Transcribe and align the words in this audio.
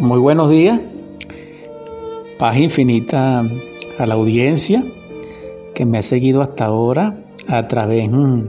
Muy 0.00 0.20
buenos 0.20 0.48
días. 0.48 0.80
Paz 2.38 2.56
infinita 2.56 3.40
a 3.98 4.06
la 4.06 4.14
audiencia 4.14 4.84
que 5.74 5.84
me 5.86 5.98
ha 5.98 6.02
seguido 6.02 6.40
hasta 6.40 6.66
ahora 6.66 7.26
a 7.48 7.66
través 7.66 8.08
mm, 8.08 8.42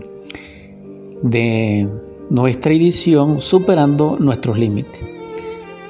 de 1.24 1.90
nuestra 2.30 2.72
edición 2.72 3.42
Superando 3.42 4.18
nuestros 4.20 4.60
límites. 4.60 5.02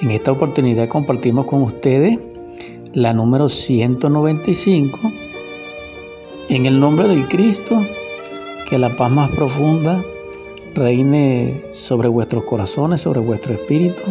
En 0.02 0.12
esta 0.12 0.32
oportunidad 0.32 0.88
compartimos 0.88 1.46
con 1.46 1.64
ustedes 1.64 2.18
la 2.94 3.12
número 3.12 3.50
195. 3.50 4.98
En 6.48 6.68
el 6.68 6.80
nombre 6.80 7.10
del 7.10 7.28
Cristo, 7.28 7.86
que 8.70 8.80
la 8.80 8.96
paz 8.96 9.12
más 9.12 9.30
profunda 9.32 10.06
reine 10.74 11.66
sobre 11.72 12.08
vuestros 12.08 12.46
corazones, 12.46 13.02
sobre 13.02 13.20
vuestro 13.20 13.56
espíritu 13.56 14.04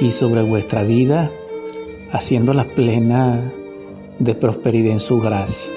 y 0.00 0.10
sobre 0.10 0.42
vuestra 0.42 0.84
vida, 0.84 1.32
haciéndola 2.10 2.74
plena 2.74 3.52
de 4.18 4.34
prosperidad 4.34 4.92
en 4.92 5.00
su 5.00 5.20
gracia. 5.20 5.72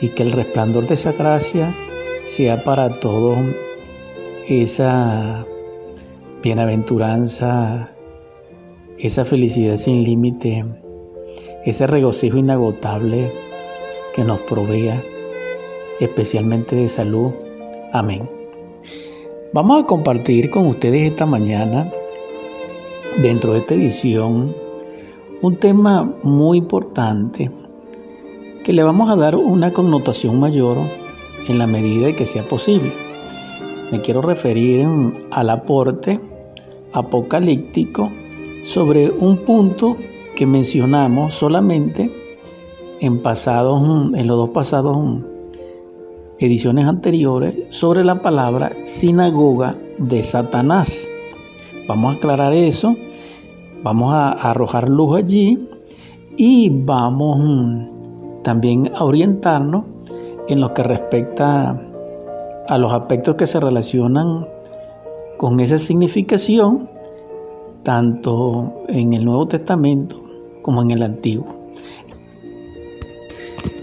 Y 0.00 0.10
que 0.10 0.22
el 0.22 0.32
resplandor 0.32 0.86
de 0.86 0.94
esa 0.94 1.12
gracia 1.12 1.74
sea 2.24 2.62
para 2.62 3.00
todos 3.00 3.38
esa 4.46 5.46
bienaventuranza, 6.42 7.92
esa 8.98 9.24
felicidad 9.24 9.76
sin 9.76 10.04
límite, 10.04 10.64
ese 11.64 11.86
regocijo 11.86 12.38
inagotable 12.38 13.32
que 14.12 14.24
nos 14.24 14.40
provea, 14.42 15.02
especialmente 16.00 16.76
de 16.76 16.88
salud. 16.88 17.32
Amén. 17.92 18.28
Vamos 19.52 19.82
a 19.82 19.86
compartir 19.86 20.50
con 20.50 20.66
ustedes 20.66 21.10
esta 21.10 21.26
mañana 21.26 21.90
dentro 23.22 23.52
de 23.52 23.60
esta 23.60 23.74
edición 23.74 24.54
un 25.42 25.56
tema 25.56 26.14
muy 26.22 26.58
importante 26.58 27.50
que 28.62 28.72
le 28.72 28.82
vamos 28.82 29.10
a 29.10 29.16
dar 29.16 29.34
una 29.36 29.72
connotación 29.72 30.38
mayor 30.38 30.78
en 31.48 31.58
la 31.58 31.66
medida 31.66 32.14
que 32.14 32.26
sea 32.26 32.46
posible. 32.46 32.92
Me 33.90 34.00
quiero 34.00 34.20
referir 34.22 34.86
al 35.30 35.50
aporte 35.50 36.20
apocalíptico 36.92 38.10
sobre 38.64 39.10
un 39.10 39.44
punto 39.44 39.96
que 40.36 40.46
mencionamos 40.46 41.34
solamente 41.34 42.12
en 43.00 43.22
pasados 43.22 43.80
en 44.14 44.26
los 44.26 44.36
dos 44.36 44.50
pasados 44.50 44.96
ediciones 46.38 46.86
anteriores 46.86 47.54
sobre 47.70 48.04
la 48.04 48.22
palabra 48.22 48.76
sinagoga 48.82 49.76
de 49.98 50.22
Satanás. 50.22 51.08
Vamos 51.88 52.14
a 52.14 52.16
aclarar 52.18 52.52
eso, 52.52 52.94
vamos 53.82 54.12
a 54.12 54.28
arrojar 54.28 54.90
luz 54.90 55.16
allí 55.16 55.68
y 56.36 56.68
vamos 56.68 57.38
mm, 57.40 58.42
también 58.42 58.92
a 58.94 59.04
orientarnos 59.04 59.84
en 60.48 60.60
lo 60.60 60.74
que 60.74 60.82
respecta 60.82 61.80
a 62.68 62.76
los 62.76 62.92
aspectos 62.92 63.36
que 63.36 63.46
se 63.46 63.58
relacionan 63.58 64.46
con 65.38 65.60
esa 65.60 65.78
significación, 65.78 66.90
tanto 67.84 68.84
en 68.88 69.14
el 69.14 69.24
Nuevo 69.24 69.48
Testamento 69.48 70.22
como 70.60 70.82
en 70.82 70.90
el 70.90 71.02
Antiguo. 71.02 71.72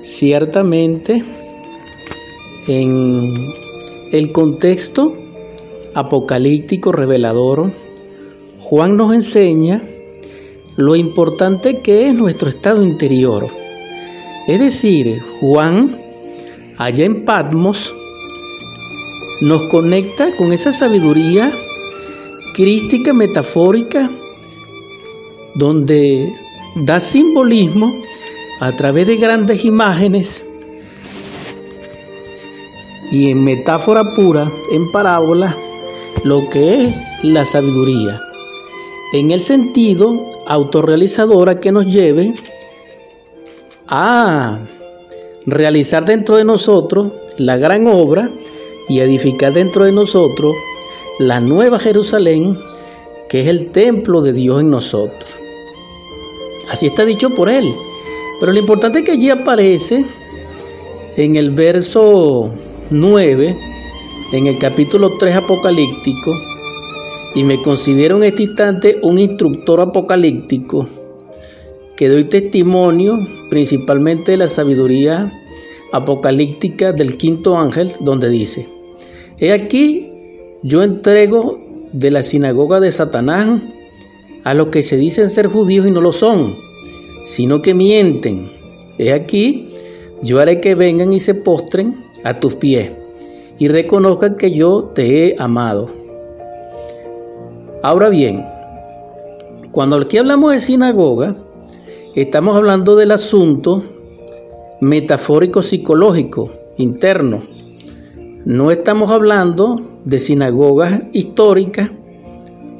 Ciertamente, 0.01 1.25
en 2.67 3.33
el 4.11 4.31
contexto 4.31 5.11
apocalíptico 5.95 6.91
revelador 6.91 7.71
Juan 8.75 8.97
nos 8.97 9.15
enseña 9.15 9.81
lo 10.75 10.97
importante 10.97 11.79
que 11.79 12.09
es 12.09 12.13
nuestro 12.13 12.49
estado 12.49 12.83
interior. 12.83 13.47
Es 14.49 14.59
decir, 14.59 15.21
Juan, 15.39 15.97
allá 16.77 17.05
en 17.05 17.23
Patmos, 17.23 17.95
nos 19.39 19.63
conecta 19.71 20.35
con 20.35 20.51
esa 20.51 20.73
sabiduría 20.73 21.53
crística, 22.53 23.13
metafórica, 23.13 24.11
donde 25.53 26.33
da 26.75 26.99
simbolismo 26.99 27.95
a 28.59 28.75
través 28.75 29.07
de 29.07 29.15
grandes 29.15 29.63
imágenes 29.63 30.45
y 33.09 33.29
en 33.29 33.41
metáfora 33.41 34.03
pura, 34.17 34.51
en 34.69 34.91
parábola, 34.91 35.55
lo 36.25 36.49
que 36.49 36.87
es 36.87 36.95
la 37.23 37.45
sabiduría 37.45 38.21
en 39.19 39.31
el 39.31 39.39
sentido 39.39 40.29
autorrealizadora 40.45 41.61
que 41.61 41.71
nos 41.71 41.87
lleve 41.87 42.33
a 43.87 44.61
realizar 45.45 46.03
dentro 46.03 46.35
de 46.35 46.43
nosotros 46.43 47.13
la 47.37 47.55
gran 47.57 47.87
obra 47.87 48.29
y 48.89 48.99
edificar 48.99 49.53
dentro 49.53 49.85
de 49.85 49.93
nosotros 49.93 50.53
la 51.19 51.39
nueva 51.39 51.79
Jerusalén, 51.79 52.59
que 53.29 53.41
es 53.41 53.47
el 53.47 53.71
templo 53.71 54.21
de 54.21 54.33
Dios 54.33 54.59
en 54.59 54.69
nosotros. 54.69 55.29
Así 56.69 56.87
está 56.87 57.05
dicho 57.05 57.29
por 57.29 57.47
él. 57.47 57.73
Pero 58.41 58.51
lo 58.51 58.59
importante 58.59 58.99
es 58.99 59.05
que 59.05 59.13
allí 59.13 59.29
aparece 59.29 60.05
en 61.15 61.37
el 61.37 61.51
verso 61.51 62.51
9, 62.89 63.55
en 64.33 64.47
el 64.47 64.57
capítulo 64.57 65.11
3 65.17 65.37
apocalíptico, 65.37 66.33
y 67.35 67.43
me 67.43 67.61
considero 67.61 68.17
en 68.17 68.23
este 68.23 68.43
instante 68.43 68.97
un 69.03 69.19
instructor 69.19 69.81
apocalíptico 69.81 70.87
que 71.97 72.09
doy 72.09 72.25
testimonio 72.25 73.19
principalmente 73.49 74.31
de 74.31 74.37
la 74.37 74.47
sabiduría 74.47 75.31
apocalíptica 75.91 76.93
del 76.93 77.17
quinto 77.17 77.57
ángel, 77.57 77.91
donde 78.01 78.29
dice, 78.29 78.67
He 79.37 79.51
aquí, 79.51 80.11
yo 80.63 80.81
entrego 80.81 81.59
de 81.91 82.11
la 82.11 82.23
sinagoga 82.23 82.79
de 82.79 82.91
Satanás 82.91 83.61
a 84.43 84.53
los 84.53 84.67
que 84.67 84.83
se 84.83 84.97
dicen 84.97 85.29
ser 85.29 85.47
judíos 85.47 85.87
y 85.87 85.91
no 85.91 86.01
lo 86.01 86.11
son, 86.11 86.57
sino 87.25 87.61
que 87.61 87.73
mienten. 87.73 88.51
He 88.97 89.11
aquí, 89.11 89.73
yo 90.21 90.39
haré 90.39 90.61
que 90.61 90.75
vengan 90.75 91.13
y 91.13 91.19
se 91.19 91.33
postren 91.33 92.01
a 92.23 92.39
tus 92.39 92.55
pies 92.55 92.91
y 93.57 93.67
reconozcan 93.67 94.35
que 94.35 94.51
yo 94.51 94.91
te 94.93 95.27
he 95.27 95.35
amado. 95.37 95.89
Ahora 97.85 98.09
bien, 98.09 98.43
cuando 99.69 99.97
aquí 99.97 100.17
hablamos 100.17 100.51
de 100.51 100.59
sinagoga, 100.59 101.35
estamos 102.15 102.57
hablando 102.57 102.95
del 102.95 103.11
asunto 103.11 103.83
metafórico 104.81 105.61
psicológico 105.61 106.49
interno. 106.79 107.43
No 108.43 108.71
estamos 108.71 109.11
hablando 109.11 109.99
de 110.03 110.17
sinagogas 110.17 111.03
históricas 111.13 111.91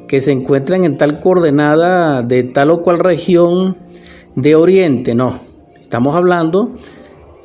que 0.08 0.20
se 0.20 0.32
encuentran 0.32 0.84
en 0.84 0.96
tal 0.96 1.20
coordenada 1.20 2.24
de 2.24 2.42
tal 2.42 2.72
o 2.72 2.82
cual 2.82 2.98
región 2.98 3.76
de 4.34 4.56
Oriente, 4.56 5.14
no. 5.14 5.38
Estamos 5.80 6.16
hablando 6.16 6.72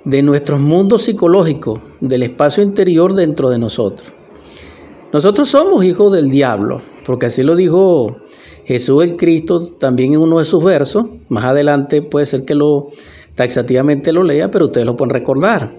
de 0.04 0.24
nuestros 0.24 0.60
mundos 0.60 1.04
psicológicos, 1.04 1.80
del 2.00 2.24
espacio 2.24 2.64
interior 2.64 3.14
dentro 3.14 3.52
de 3.52 3.60
nosotros. 3.60 4.12
Nosotros 5.14 5.48
somos 5.48 5.86
hijos 5.86 6.12
del 6.12 6.32
diablo, 6.32 6.82
porque 7.06 7.28
así 7.28 7.44
lo 7.44 7.56
dijo 7.56 8.18
Jesús 8.66 9.04
el 9.04 9.18
Cristo 9.18 9.68
también 9.80 10.14
en 10.14 10.20
uno 10.20 10.40
de 10.40 10.46
sus 10.46 10.64
versos. 10.64 11.06
Más 11.30 11.46
adelante 11.46 12.02
puede 12.02 12.26
ser 12.26 12.46
que 12.46 12.56
lo 12.56 12.92
taxativamente 13.36 14.12
lo 14.12 14.24
lea, 14.24 14.52
pero 14.52 14.66
ustedes 14.66 14.86
lo 14.86 14.96
pueden 14.96 15.14
recordar. 15.14 15.74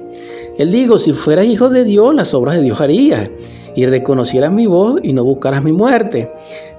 Él 0.58 0.70
dijo, 0.70 0.98
si 0.98 1.12
fueras 1.12 1.46
hijo 1.46 1.70
de 1.70 1.84
Dios, 1.84 2.14
las 2.14 2.34
obras 2.34 2.56
de 2.56 2.62
Dios 2.62 2.80
harías, 2.80 3.30
y 3.74 3.86
reconocieras 3.86 4.52
mi 4.52 4.66
voz 4.66 5.00
y 5.02 5.12
no 5.12 5.24
buscaras 5.24 5.64
mi 5.64 5.72
muerte. 5.72 6.30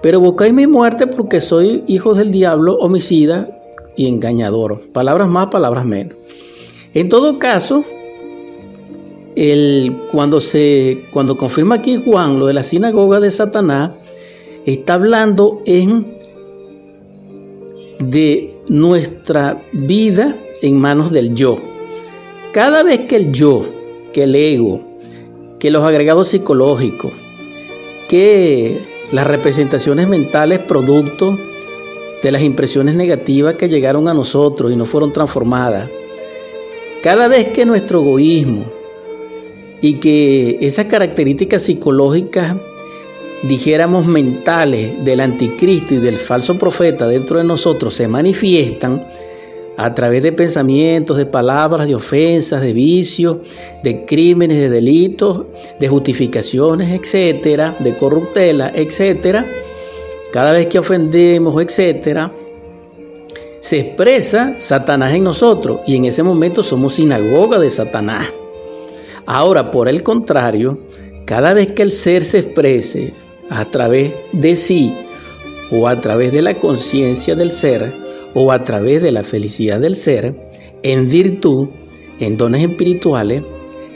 Pero 0.01 0.19
buscáis 0.19 0.53
mi 0.53 0.67
muerte 0.67 1.07
porque 1.07 1.39
soy 1.39 1.83
hijo 1.87 2.13
del 2.13 2.31
diablo, 2.31 2.75
homicida 2.77 3.59
y 3.95 4.07
engañador. 4.07 4.81
Palabras 4.91 5.27
más, 5.27 5.47
palabras 5.47 5.85
menos. 5.85 6.18
En 6.94 7.09
todo 7.09 7.39
caso, 7.39 7.83
el, 9.35 10.03
cuando, 10.12 10.39
se, 10.39 11.06
cuando 11.12 11.38
confirma 11.38 11.75
aquí 11.75 12.03
Juan 12.03 12.38
lo 12.38 12.45
de 12.45 12.53
la 12.53 12.62
sinagoga 12.62 13.19
de 13.19 13.31
Satanás, 13.31 13.91
está 14.65 14.95
hablando 14.95 15.62
en 15.65 16.18
de 18.00 18.54
nuestra 18.68 19.63
vida 19.71 20.38
en 20.62 20.77
manos 20.77 21.12
del 21.12 21.33
yo. 21.33 21.60
Cada 22.51 22.83
vez 22.83 23.01
que 23.01 23.15
el 23.15 23.31
yo, 23.31 23.65
que 24.13 24.24
el 24.24 24.36
ego, 24.36 24.81
que 25.60 25.71
los 25.71 25.83
agregados 25.83 26.30
psicológicos, 26.30 27.12
que 28.07 28.77
las 29.12 29.27
representaciones 29.27 30.07
mentales 30.07 30.60
producto 30.60 31.38
de 32.21 32.31
las 32.31 32.42
impresiones 32.42 32.95
negativas 32.95 33.56
que 33.56 33.69
llegaron 33.69 34.07
a 34.07 34.13
nosotros 34.13 34.71
y 34.71 34.75
no 34.75 34.86
fueron 34.86 35.12
transformadas, 35.12 35.89
cada 37.01 37.27
vez 37.27 37.48
que 37.48 37.66
nuestro 37.66 38.00
egoísmo 38.00 38.66
y 39.81 39.95
que 39.95 40.57
esas 40.62 40.86
características 40.86 41.63
psicológicas 41.63 42.56
dijéramos, 43.44 44.06
mentales 44.06 45.04
del 45.04 45.19
anticristo 45.19 45.94
y 45.94 45.98
del 45.98 46.18
falso 46.18 46.57
profeta 46.57 47.07
dentro 47.07 47.38
de 47.38 47.44
nosotros 47.44 47.94
se 47.94 48.07
manifiestan 48.07 49.06
a 49.75 49.94
través 49.94 50.22
de 50.22 50.31
pensamientos, 50.31 51.18
de 51.18 51.25
palabras, 51.25 51.88
de 51.88 51.95
ofensas, 51.95 52.62
de 52.62 52.74
vicios, 52.74 53.38
de 53.84 54.06
crímenes, 54.06 54.60
de 54.60 54.69
delitos, 54.69 55.48
de 55.80 55.88
justificaciones, 55.88 56.92
etcétera, 56.92 57.75
de 57.80 57.98
corruptela, 57.98 58.72
etcétera, 58.74 59.48
cada 60.31 60.51
vez 60.51 60.68
que 60.68 60.80
ofendemos, 60.80 61.62
etcétera, 61.62 62.31
se 63.60 63.80
expresa 63.80 64.56
Satanás 64.60 65.13
en 65.13 65.24
nosotros 65.24 65.81
y 65.88 65.95
en 65.95 66.06
ese 66.06 66.22
momento 66.22 66.63
somos 66.63 66.95
sinagoga 66.95 67.60
de 67.60 67.69
Satanás. 67.69 68.31
Ahora, 69.25 69.72
por 69.72 69.88
el 69.88 70.04
contrario, 70.04 70.80
cada 71.25 71.54
vez 71.54 71.72
que 71.72 71.81
el 71.81 71.92
ser 71.92 72.24
se 72.24 72.40
exprese 72.40 73.13
a 73.50 73.69
través 73.69 74.13
de 74.31 74.56
sí 74.56 74.94
o 75.72 75.88
a 75.88 76.00
través 76.01 76.31
de 76.31 76.42
la 76.42 76.60
conciencia 76.60 77.36
del 77.36 77.51
ser 77.51 77.94
o 78.34 78.51
a 78.51 78.63
través 78.63 79.01
de 79.01 79.12
la 79.12 79.24
felicidad 79.24 79.80
del 79.80 79.95
ser, 79.95 80.36
en 80.81 81.10
virtud, 81.10 81.68
en 82.19 82.38
dones 82.38 82.63
espirituales, 82.63 83.44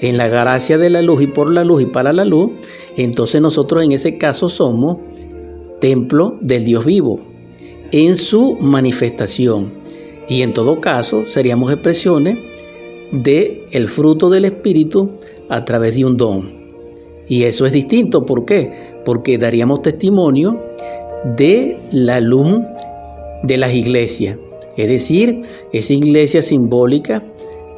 en 0.01 0.17
la 0.17 0.27
gracia 0.27 0.77
de 0.77 0.89
la 0.89 1.01
luz 1.01 1.23
y 1.23 1.27
por 1.27 1.51
la 1.51 1.63
luz 1.63 1.81
y 1.81 1.85
para 1.85 2.13
la 2.13 2.25
luz, 2.25 2.51
entonces 2.95 3.41
nosotros 3.41 3.83
en 3.83 3.93
ese 3.93 4.17
caso 4.17 4.47
somos 4.47 4.97
templo 5.79 6.37
del 6.41 6.65
Dios 6.65 6.85
vivo, 6.85 7.19
en 7.91 8.15
su 8.15 8.57
manifestación. 8.59 9.73
Y 10.29 10.41
en 10.41 10.53
todo 10.53 10.81
caso 10.81 11.23
seríamos 11.27 11.71
expresiones 11.71 12.37
de 13.11 13.65
el 13.71 13.87
fruto 13.87 14.29
del 14.29 14.45
Espíritu 14.45 15.11
a 15.49 15.63
través 15.65 15.95
de 15.95 16.05
un 16.05 16.17
don. 16.17 16.51
Y 17.29 17.43
eso 17.43 17.65
es 17.65 17.73
distinto, 17.73 18.25
¿por 18.25 18.45
qué? 18.45 18.71
Porque 19.07 19.37
daríamos 19.37 19.83
testimonio 19.83 20.61
de 21.37 21.77
la 21.91 22.19
luz 22.19 22.59
de 23.43 23.55
las 23.55 23.73
iglesias, 23.73 24.37
es 24.75 24.89
decir, 24.89 25.43
esa 25.71 25.93
iglesia 25.93 26.41
simbólica 26.41 27.23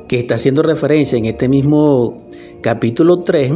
que 0.08 0.18
está 0.18 0.36
haciendo 0.36 0.64
referencia 0.64 1.20
en 1.20 1.26
este 1.26 1.48
mismo 1.48 2.18
capítulo 2.62 3.20
3 3.20 3.52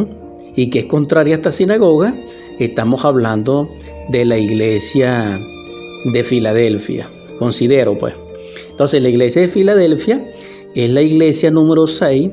y 0.56 0.70
que 0.70 0.80
es 0.82 0.86
contraria 0.86 1.34
a 1.34 1.38
esta 1.38 1.50
sinagoga, 1.50 2.14
estamos 2.60 3.06
hablando 3.06 3.68
de 4.10 4.24
la 4.24 4.38
iglesia 4.38 5.40
de 6.14 6.24
Filadelfia, 6.24 7.10
considero 7.40 7.98
pues. 7.98 8.14
Entonces 8.70 9.02
la 9.02 9.10
iglesia 9.10 9.42
de 9.42 9.48
Filadelfia 9.48 10.24
es 10.76 10.92
la 10.92 11.02
iglesia 11.02 11.50
número 11.50 11.88
6 11.88 12.30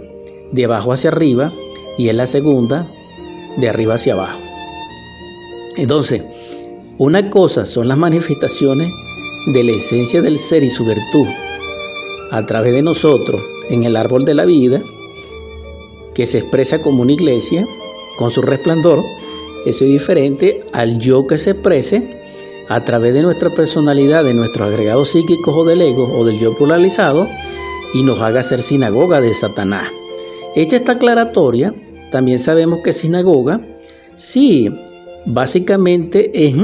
de 0.52 0.64
abajo 0.66 0.92
hacia 0.92 1.08
arriba 1.08 1.50
y 1.96 2.08
es 2.10 2.14
la 2.14 2.26
segunda 2.26 2.86
de 3.56 3.70
arriba 3.70 3.94
hacia 3.94 4.12
abajo. 4.12 4.49
Entonces, 5.76 6.22
una 6.98 7.30
cosa 7.30 7.64
son 7.64 7.88
las 7.88 7.96
manifestaciones 7.96 8.88
de 9.46 9.64
la 9.64 9.72
esencia 9.72 10.20
del 10.20 10.38
ser 10.38 10.62
y 10.62 10.70
su 10.70 10.84
virtud 10.84 11.26
a 12.30 12.46
través 12.46 12.72
de 12.72 12.82
nosotros 12.82 13.40
en 13.70 13.84
el 13.84 13.96
árbol 13.96 14.24
de 14.24 14.34
la 14.34 14.44
vida, 14.44 14.82
que 16.14 16.26
se 16.26 16.38
expresa 16.38 16.82
como 16.82 17.02
una 17.02 17.12
iglesia 17.12 17.66
con 18.18 18.30
su 18.30 18.42
resplandor, 18.42 19.02
eso 19.66 19.84
es 19.84 19.90
diferente 19.90 20.64
al 20.72 20.98
yo 20.98 21.26
que 21.26 21.38
se 21.38 21.50
exprese 21.50 22.20
a 22.68 22.84
través 22.84 23.14
de 23.14 23.22
nuestra 23.22 23.50
personalidad, 23.50 24.24
de 24.24 24.34
nuestros 24.34 24.68
agregados 24.68 25.10
psíquicos 25.10 25.56
o 25.56 25.64
del 25.64 25.82
ego 25.82 26.10
o 26.16 26.24
del 26.24 26.38
yo 26.38 26.56
polarizado 26.56 27.28
y 27.94 28.02
nos 28.02 28.20
haga 28.20 28.42
ser 28.42 28.62
sinagoga 28.62 29.20
de 29.20 29.34
Satanás. 29.34 29.88
Hecha 30.54 30.76
esta 30.76 30.92
aclaratoria, 30.92 31.74
también 32.10 32.38
sabemos 32.38 32.80
que 32.84 32.92
sinagoga, 32.92 33.60
sí, 34.14 34.68
básicamente 35.26 36.30
es 36.34 36.54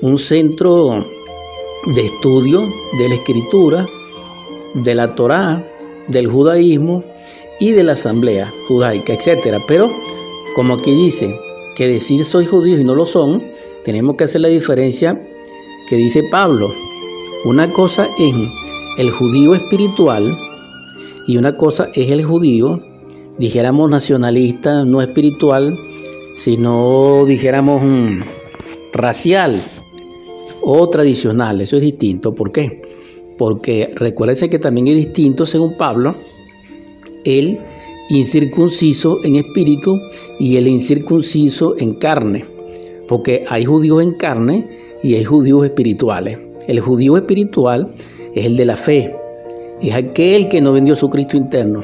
un 0.00 0.18
centro 0.18 1.04
de 1.86 2.04
estudio 2.04 2.60
de 2.98 3.08
la 3.08 3.14
escritura, 3.14 3.86
de 4.74 4.94
la 4.94 5.14
Torá, 5.14 5.66
del 6.08 6.28
judaísmo 6.28 7.04
y 7.60 7.70
de 7.70 7.84
la 7.84 7.92
asamblea 7.92 8.52
judaica, 8.68 9.14
etc. 9.14 9.58
Pero, 9.66 9.90
como 10.54 10.74
aquí 10.74 10.92
dice, 10.92 11.34
que 11.76 11.88
decir 11.88 12.24
soy 12.24 12.46
judío 12.46 12.78
y 12.78 12.84
no 12.84 12.94
lo 12.94 13.06
son, 13.06 13.42
tenemos 13.84 14.16
que 14.16 14.24
hacer 14.24 14.40
la 14.40 14.48
diferencia 14.48 15.20
que 15.88 15.96
dice 15.96 16.22
Pablo. 16.30 16.72
Una 17.44 17.72
cosa 17.72 18.08
es 18.18 18.34
el 18.98 19.10
judío 19.10 19.54
espiritual 19.54 20.36
y 21.26 21.36
una 21.36 21.56
cosa 21.56 21.90
es 21.94 22.10
el 22.10 22.24
judío, 22.24 22.80
dijéramos 23.38 23.90
nacionalista, 23.90 24.84
no 24.84 25.02
espiritual, 25.02 25.78
sino 26.34 27.24
dijéramos 27.26 27.82
mm, 27.82 28.20
racial 28.92 29.58
o 30.60 30.88
tradicional. 30.88 31.60
Eso 31.60 31.76
es 31.76 31.82
distinto. 31.82 32.34
¿Por 32.34 32.52
qué? 32.52 32.82
Porque 33.38 33.90
recuérdense 33.94 34.50
que 34.50 34.58
también 34.58 34.88
es 34.88 34.96
distinto, 34.96 35.46
según 35.46 35.76
Pablo, 35.76 36.14
el 37.24 37.58
incircunciso 38.10 39.18
en 39.24 39.36
espíritu 39.36 39.98
y 40.38 40.56
el 40.56 40.68
incircunciso 40.68 41.74
en 41.78 41.94
carne. 41.94 42.44
Porque 43.08 43.44
hay 43.48 43.64
judíos 43.64 44.02
en 44.02 44.12
carne 44.12 44.68
y 45.02 45.14
hay 45.14 45.24
judíos 45.24 45.64
espirituales. 45.64 46.38
El 46.66 46.80
judío 46.80 47.16
espiritual 47.16 47.92
es 48.34 48.44
el 48.44 48.56
de 48.56 48.64
la 48.64 48.76
fe. 48.76 49.14
Es 49.80 49.94
aquel 49.94 50.48
que 50.48 50.60
no 50.60 50.72
vendió 50.72 50.96
su 50.96 51.10
Cristo 51.10 51.36
interno. 51.36 51.82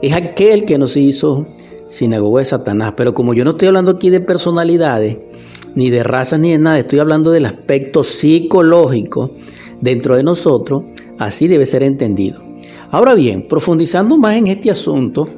Es 0.00 0.14
aquel 0.14 0.64
que 0.64 0.78
no 0.78 0.86
se 0.86 1.00
hizo 1.00 1.46
sinagoga 1.88 2.40
de 2.40 2.44
Satanás. 2.44 2.94
Pero 2.96 3.14
como 3.14 3.34
yo 3.34 3.44
no 3.44 3.50
estoy 3.50 3.68
hablando 3.68 3.92
aquí 3.92 4.10
de 4.10 4.20
personalidades, 4.20 5.18
ni 5.74 5.90
de 5.90 6.02
razas, 6.02 6.40
ni 6.40 6.52
de 6.52 6.58
nada, 6.58 6.78
estoy 6.78 6.98
hablando 6.98 7.30
del 7.30 7.46
aspecto 7.46 8.04
psicológico 8.04 9.34
dentro 9.80 10.16
de 10.16 10.22
nosotros, 10.22 10.84
así 11.18 11.48
debe 11.48 11.66
ser 11.66 11.82
entendido. 11.82 12.42
Ahora 12.90 13.14
bien, 13.14 13.46
profundizando 13.48 14.16
más 14.16 14.36
en 14.36 14.46
este 14.46 14.70
asunto, 14.70 15.28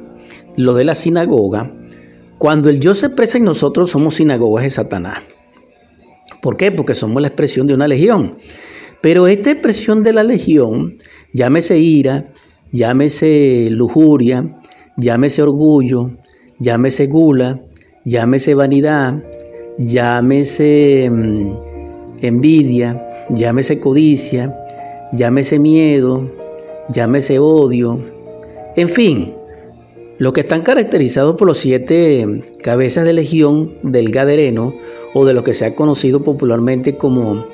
lo 0.55 0.73
de 0.73 0.83
la 0.83 0.95
sinagoga, 0.95 1.71
cuando 2.37 2.69
el 2.69 2.79
yo 2.79 2.93
se 2.93 3.07
expresa 3.07 3.37
en 3.37 3.45
nosotros 3.45 3.91
somos 3.91 4.15
sinagogas 4.15 4.63
de 4.63 4.69
Satanás. 4.69 5.19
¿Por 6.41 6.57
qué? 6.57 6.71
Porque 6.71 6.95
somos 6.95 7.21
la 7.21 7.27
expresión 7.27 7.67
de 7.67 7.75
una 7.75 7.87
legión. 7.87 8.37
Pero 9.01 9.27
esta 9.27 9.51
expresión 9.51 10.01
de 10.01 10.13
la 10.13 10.23
legión, 10.23 10.97
llámese 11.33 11.77
ira, 11.77 12.31
llámese 12.71 13.67
lujuria, 13.69 14.59
llámese 14.97 15.43
orgullo, 15.43 16.11
llámese 16.61 17.07
gula, 17.07 17.59
llámese 18.05 18.53
vanidad, 18.53 19.15
llámese 19.77 21.09
mm, 21.11 21.55
envidia, 22.21 23.07
llámese 23.29 23.79
codicia, 23.79 24.55
llámese 25.11 25.57
miedo, 25.57 26.31
llámese 26.89 27.39
odio, 27.39 27.99
en 28.75 28.89
fin, 28.89 29.33
lo 30.19 30.33
que 30.33 30.41
están 30.41 30.61
caracterizados 30.61 31.35
por 31.35 31.47
los 31.47 31.57
siete 31.57 32.43
cabezas 32.61 33.05
de 33.05 33.13
legión 33.13 33.73
del 33.81 34.11
Gadereno 34.11 34.75
o 35.15 35.25
de 35.25 35.33
lo 35.33 35.43
que 35.43 35.55
se 35.55 35.65
ha 35.65 35.75
conocido 35.75 36.23
popularmente 36.23 36.95
como 36.95 37.47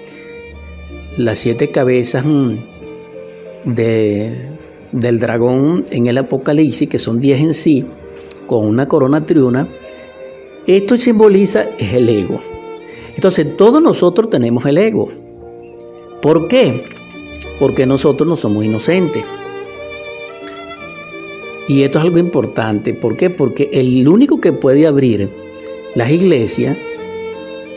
las 1.18 1.40
siete 1.40 1.72
cabezas 1.72 2.26
mm, 2.26 2.56
de, 3.74 4.58
del 4.92 5.20
dragón 5.20 5.86
en 5.92 6.08
el 6.08 6.18
Apocalipsis, 6.18 6.90
que 6.90 7.00
son 7.00 7.22
diez 7.22 7.40
en 7.40 7.54
sí, 7.54 7.86
con 8.48 8.66
una 8.66 8.88
corona 8.88 9.26
triuna, 9.26 9.68
esto 10.66 10.98
simboliza 10.98 11.70
el 11.78 12.10
ego. 12.10 12.42
Entonces 13.14 13.56
todos 13.58 13.82
nosotros 13.82 14.30
tenemos 14.30 14.66
el 14.66 14.78
ego. 14.78 15.10
¿Por 16.22 16.48
qué? 16.48 16.86
Porque 17.60 17.86
nosotros 17.86 18.28
no 18.28 18.36
somos 18.36 18.66
inocentes. 18.66 19.24
Y 21.68 21.84
esto 21.84 22.00
es 22.00 22.06
algo 22.06 22.18
importante. 22.18 22.94
¿Por 22.94 23.18
qué? 23.18 23.30
Porque 23.30 23.70
el 23.74 24.08
único 24.08 24.40
que 24.40 24.54
puede 24.54 24.88
abrir 24.88 25.30
las 25.96 26.10
iglesias 26.10 26.78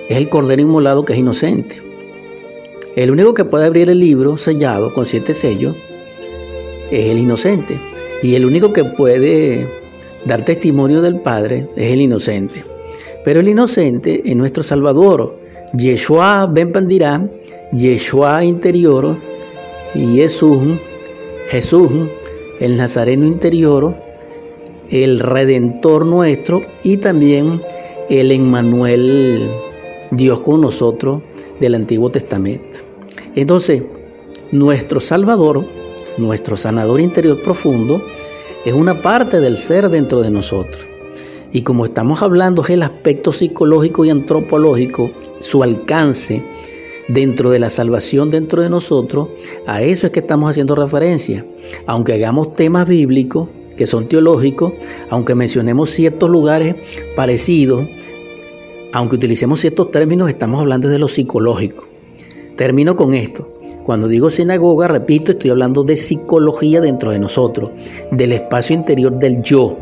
es 0.08 0.16
el 0.16 0.28
Cordero 0.28 0.62
Inmolado 0.62 1.04
que 1.04 1.12
es 1.12 1.18
inocente. 1.18 1.82
El 2.96 3.10
único 3.10 3.34
que 3.34 3.44
puede 3.44 3.66
abrir 3.66 3.88
el 3.88 4.00
libro 4.00 4.36
sellado 4.36 4.92
con 4.92 5.06
siete 5.06 5.32
sellos 5.32 5.76
es 6.90 7.10
el 7.10 7.18
inocente. 7.18 7.80
Y 8.22 8.34
el 8.34 8.44
único 8.44 8.72
que 8.72 8.84
puede 8.84 9.79
dar 10.26 10.44
testimonio 10.44 11.00
del 11.00 11.20
Padre 11.20 11.68
es 11.76 11.92
el 11.92 12.00
inocente. 12.00 12.64
Pero 13.24 13.40
el 13.40 13.48
inocente 13.48 14.22
es 14.24 14.36
nuestro 14.36 14.62
Salvador. 14.62 15.38
Yeshua 15.74 16.46
ben 16.46 16.72
Pandirá, 16.72 17.28
Yeshua 17.72 18.44
interior, 18.44 19.16
y 19.94 20.16
Jesús, 20.16 20.78
Jesús, 21.48 21.90
el 22.60 22.76
Nazareno 22.76 23.26
interior, 23.26 23.94
el 24.90 25.20
Redentor 25.20 26.06
nuestro 26.06 26.62
y 26.82 26.96
también 26.96 27.62
el 28.08 28.32
Emmanuel, 28.32 29.48
Dios 30.10 30.40
con 30.40 30.60
nosotros 30.60 31.22
del 31.60 31.74
Antiguo 31.74 32.10
Testamento. 32.10 32.78
Entonces, 33.36 33.82
nuestro 34.50 35.00
Salvador, 35.00 35.64
nuestro 36.18 36.56
sanador 36.56 37.00
interior 37.00 37.40
profundo, 37.40 38.02
es 38.64 38.74
una 38.74 39.00
parte 39.00 39.40
del 39.40 39.56
ser 39.56 39.88
dentro 39.88 40.20
de 40.20 40.30
nosotros. 40.30 40.86
Y 41.52 41.62
como 41.62 41.84
estamos 41.84 42.22
hablando 42.22 42.62
es 42.62 42.70
el 42.70 42.82
aspecto 42.82 43.32
psicológico 43.32 44.04
y 44.04 44.10
antropológico, 44.10 45.10
su 45.40 45.62
alcance 45.62 46.44
dentro 47.08 47.50
de 47.50 47.58
la 47.58 47.70
salvación 47.70 48.30
dentro 48.30 48.62
de 48.62 48.70
nosotros, 48.70 49.28
a 49.66 49.82
eso 49.82 50.06
es 50.06 50.12
que 50.12 50.20
estamos 50.20 50.50
haciendo 50.50 50.76
referencia. 50.76 51.44
Aunque 51.86 52.12
hagamos 52.12 52.52
temas 52.52 52.86
bíblicos, 52.86 53.48
que 53.76 53.86
son 53.86 54.08
teológicos, 54.08 54.74
aunque 55.08 55.34
mencionemos 55.34 55.90
ciertos 55.90 56.28
lugares 56.30 56.76
parecidos, 57.16 57.84
aunque 58.92 59.16
utilicemos 59.16 59.60
ciertos 59.60 59.90
términos, 59.90 60.28
estamos 60.28 60.60
hablando 60.60 60.88
de 60.88 60.98
lo 60.98 61.08
psicológico. 61.08 61.88
Termino 62.56 62.94
con 62.94 63.14
esto. 63.14 63.59
Cuando 63.90 64.06
digo 64.06 64.30
sinagoga, 64.30 64.86
repito, 64.86 65.32
estoy 65.32 65.50
hablando 65.50 65.82
de 65.82 65.96
psicología 65.96 66.80
dentro 66.80 67.10
de 67.10 67.18
nosotros, 67.18 67.72
del 68.12 68.30
espacio 68.30 68.76
interior 68.76 69.18
del 69.18 69.42
yo. 69.42 69.78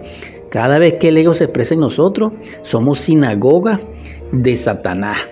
Cada 0.49 0.79
vez 0.79 0.95
que 0.95 1.09
el 1.09 1.19
ego 1.19 1.35
se 1.35 1.45
expresa 1.45 1.75
en 1.75 1.81
nosotros, 1.81 2.33
somos 2.63 3.01
sinagoga 3.01 3.83
de 4.33 4.57
Satanás, 4.57 5.29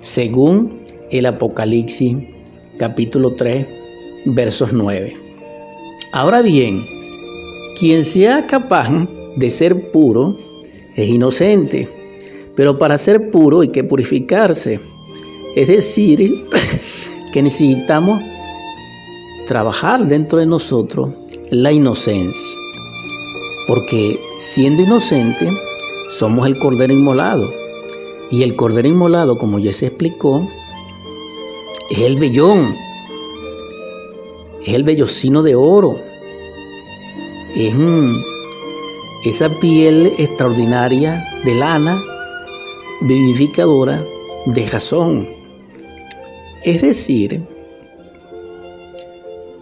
según 0.00 0.80
el 1.10 1.26
Apocalipsis 1.26 2.16
capítulo 2.78 3.34
3, 3.34 3.66
versos 4.24 4.72
9. 4.72 5.12
Ahora 6.12 6.40
bien, 6.40 6.86
quien 7.78 8.02
sea 8.02 8.46
capaz 8.46 8.88
de 9.36 9.50
ser 9.50 9.90
puro 9.90 10.38
es 10.94 11.06
inocente, 11.06 11.86
pero 12.54 12.78
para 12.78 12.96
ser 12.96 13.30
puro 13.30 13.60
hay 13.60 13.68
que 13.68 13.84
purificarse. 13.84 14.80
Es 15.54 15.68
decir, 15.68 16.46
que 17.36 17.42
necesitamos 17.42 18.22
trabajar 19.46 20.06
dentro 20.06 20.38
de 20.38 20.46
nosotros 20.46 21.10
la 21.50 21.70
inocencia. 21.70 22.56
Porque 23.68 24.18
siendo 24.38 24.80
inocente, 24.82 25.52
somos 26.18 26.46
el 26.46 26.58
cordero 26.58 26.94
inmolado. 26.94 27.46
Y 28.30 28.42
el 28.42 28.56
cordero 28.56 28.88
inmolado, 28.88 29.36
como 29.36 29.58
ya 29.58 29.74
se 29.74 29.88
explicó, 29.88 30.48
es 31.90 31.98
el 31.98 32.16
vellón, 32.16 32.74
es 34.62 34.72
el 34.72 34.84
vellocino 34.84 35.42
de 35.42 35.56
oro, 35.56 35.94
es 37.54 37.74
esa 39.26 39.50
piel 39.60 40.10
extraordinaria 40.16 41.22
de 41.44 41.54
lana 41.54 42.02
vivificadora 43.02 44.02
de 44.46 44.66
jazón. 44.66 45.35
Es 46.66 46.82
decir, 46.82 47.46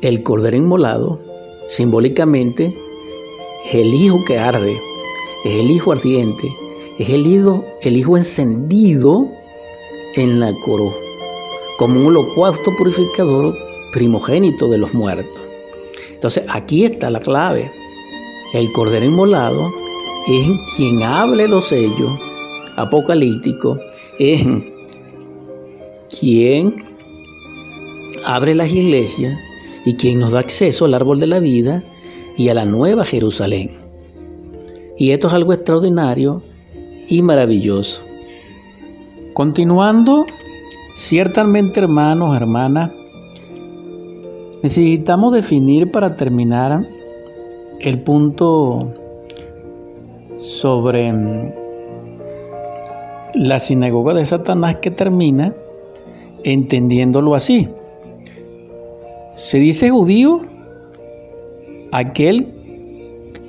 el 0.00 0.22
cordero 0.22 0.56
inmolado 0.56 1.20
simbólicamente 1.68 2.74
es 3.66 3.74
el 3.74 3.92
hijo 3.92 4.24
que 4.24 4.38
arde, 4.38 4.74
es 5.44 5.60
el 5.60 5.70
hijo 5.70 5.92
ardiente, 5.92 6.50
es 6.98 7.10
el 7.10 7.26
hijo, 7.26 7.62
el 7.82 7.98
hijo 7.98 8.16
encendido 8.16 9.28
en 10.16 10.40
la 10.40 10.54
coro, 10.64 10.94
como 11.76 12.00
un 12.00 12.06
holocausto 12.06 12.74
purificador 12.78 13.54
primogénito 13.92 14.66
de 14.70 14.78
los 14.78 14.94
muertos. 14.94 15.42
Entonces 16.10 16.46
aquí 16.48 16.86
está 16.86 17.10
la 17.10 17.20
clave. 17.20 17.70
El 18.54 18.72
cordero 18.72 19.04
inmolado 19.04 19.68
es 20.26 20.48
quien 20.74 21.02
abre 21.02 21.48
los 21.48 21.66
sellos 21.66 22.18
apocalípticos, 22.76 23.78
es 24.18 24.46
quien 26.08 26.93
abre 28.26 28.54
las 28.54 28.72
iglesias 28.72 29.38
y 29.84 29.94
quien 29.94 30.18
nos 30.18 30.32
da 30.32 30.40
acceso 30.40 30.84
al 30.84 30.94
árbol 30.94 31.20
de 31.20 31.26
la 31.26 31.40
vida 31.40 31.84
y 32.36 32.48
a 32.48 32.54
la 32.54 32.64
nueva 32.64 33.04
Jerusalén. 33.04 33.72
Y 34.96 35.10
esto 35.10 35.28
es 35.28 35.34
algo 35.34 35.52
extraordinario 35.52 36.42
y 37.08 37.22
maravilloso. 37.22 38.02
Continuando, 39.34 40.26
ciertamente 40.94 41.80
hermanos, 41.80 42.36
hermanas, 42.36 42.90
necesitamos 44.62 45.32
definir 45.32 45.90
para 45.90 46.14
terminar 46.14 46.86
el 47.80 48.00
punto 48.00 48.94
sobre 50.38 51.12
la 53.34 53.58
sinagoga 53.58 54.14
de 54.14 54.24
Satanás 54.24 54.76
que 54.76 54.90
termina 54.90 55.54
entendiéndolo 56.44 57.34
así. 57.34 57.68
Se 59.34 59.58
dice 59.58 59.90
judío 59.90 60.42
aquel 61.90 62.46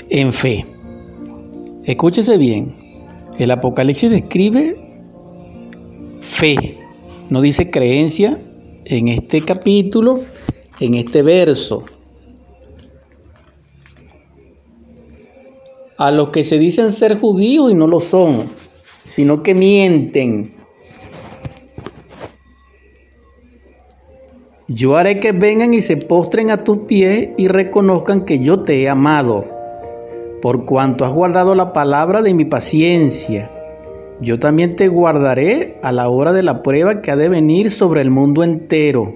en 0.09 0.33
fe. 0.33 0.65
Escúchese 1.83 2.37
bien, 2.37 2.75
el 3.37 3.51
Apocalipsis 3.51 4.09
describe 4.09 4.75
fe, 6.19 6.79
no 7.29 7.41
dice 7.41 7.69
creencia 7.69 8.41
en 8.85 9.09
este 9.09 9.41
capítulo, 9.41 10.21
en 10.79 10.95
este 10.95 11.21
verso. 11.21 11.83
A 15.97 16.11
los 16.11 16.29
que 16.29 16.43
se 16.43 16.57
dicen 16.57 16.91
ser 16.91 17.19
judíos 17.19 17.71
y 17.71 17.75
no 17.75 17.87
lo 17.87 18.01
son, 18.01 18.45
sino 19.07 19.43
que 19.43 19.53
mienten. 19.53 20.64
Yo 24.67 24.97
haré 24.97 25.19
que 25.19 25.31
vengan 25.31 25.75
y 25.75 25.81
se 25.81 25.95
postren 25.95 26.49
a 26.49 26.63
tus 26.63 26.79
pies 26.79 27.29
y 27.37 27.47
reconozcan 27.47 28.25
que 28.25 28.39
yo 28.39 28.63
te 28.63 28.81
he 28.81 28.89
amado, 28.89 29.45
por 30.41 30.65
cuanto 30.65 31.05
has 31.05 31.11
guardado 31.11 31.53
la 31.53 31.71
palabra 31.71 32.23
de 32.23 32.33
mi 32.33 32.45
paciencia. 32.45 33.51
Yo 34.21 34.39
también 34.39 34.75
te 34.75 34.87
guardaré 34.87 35.77
a 35.83 35.91
la 35.91 36.09
hora 36.09 36.33
de 36.33 36.41
la 36.41 36.63
prueba 36.63 37.03
que 37.03 37.11
ha 37.11 37.15
de 37.15 37.29
venir 37.29 37.69
sobre 37.69 38.01
el 38.01 38.09
mundo 38.09 38.43
entero, 38.43 39.13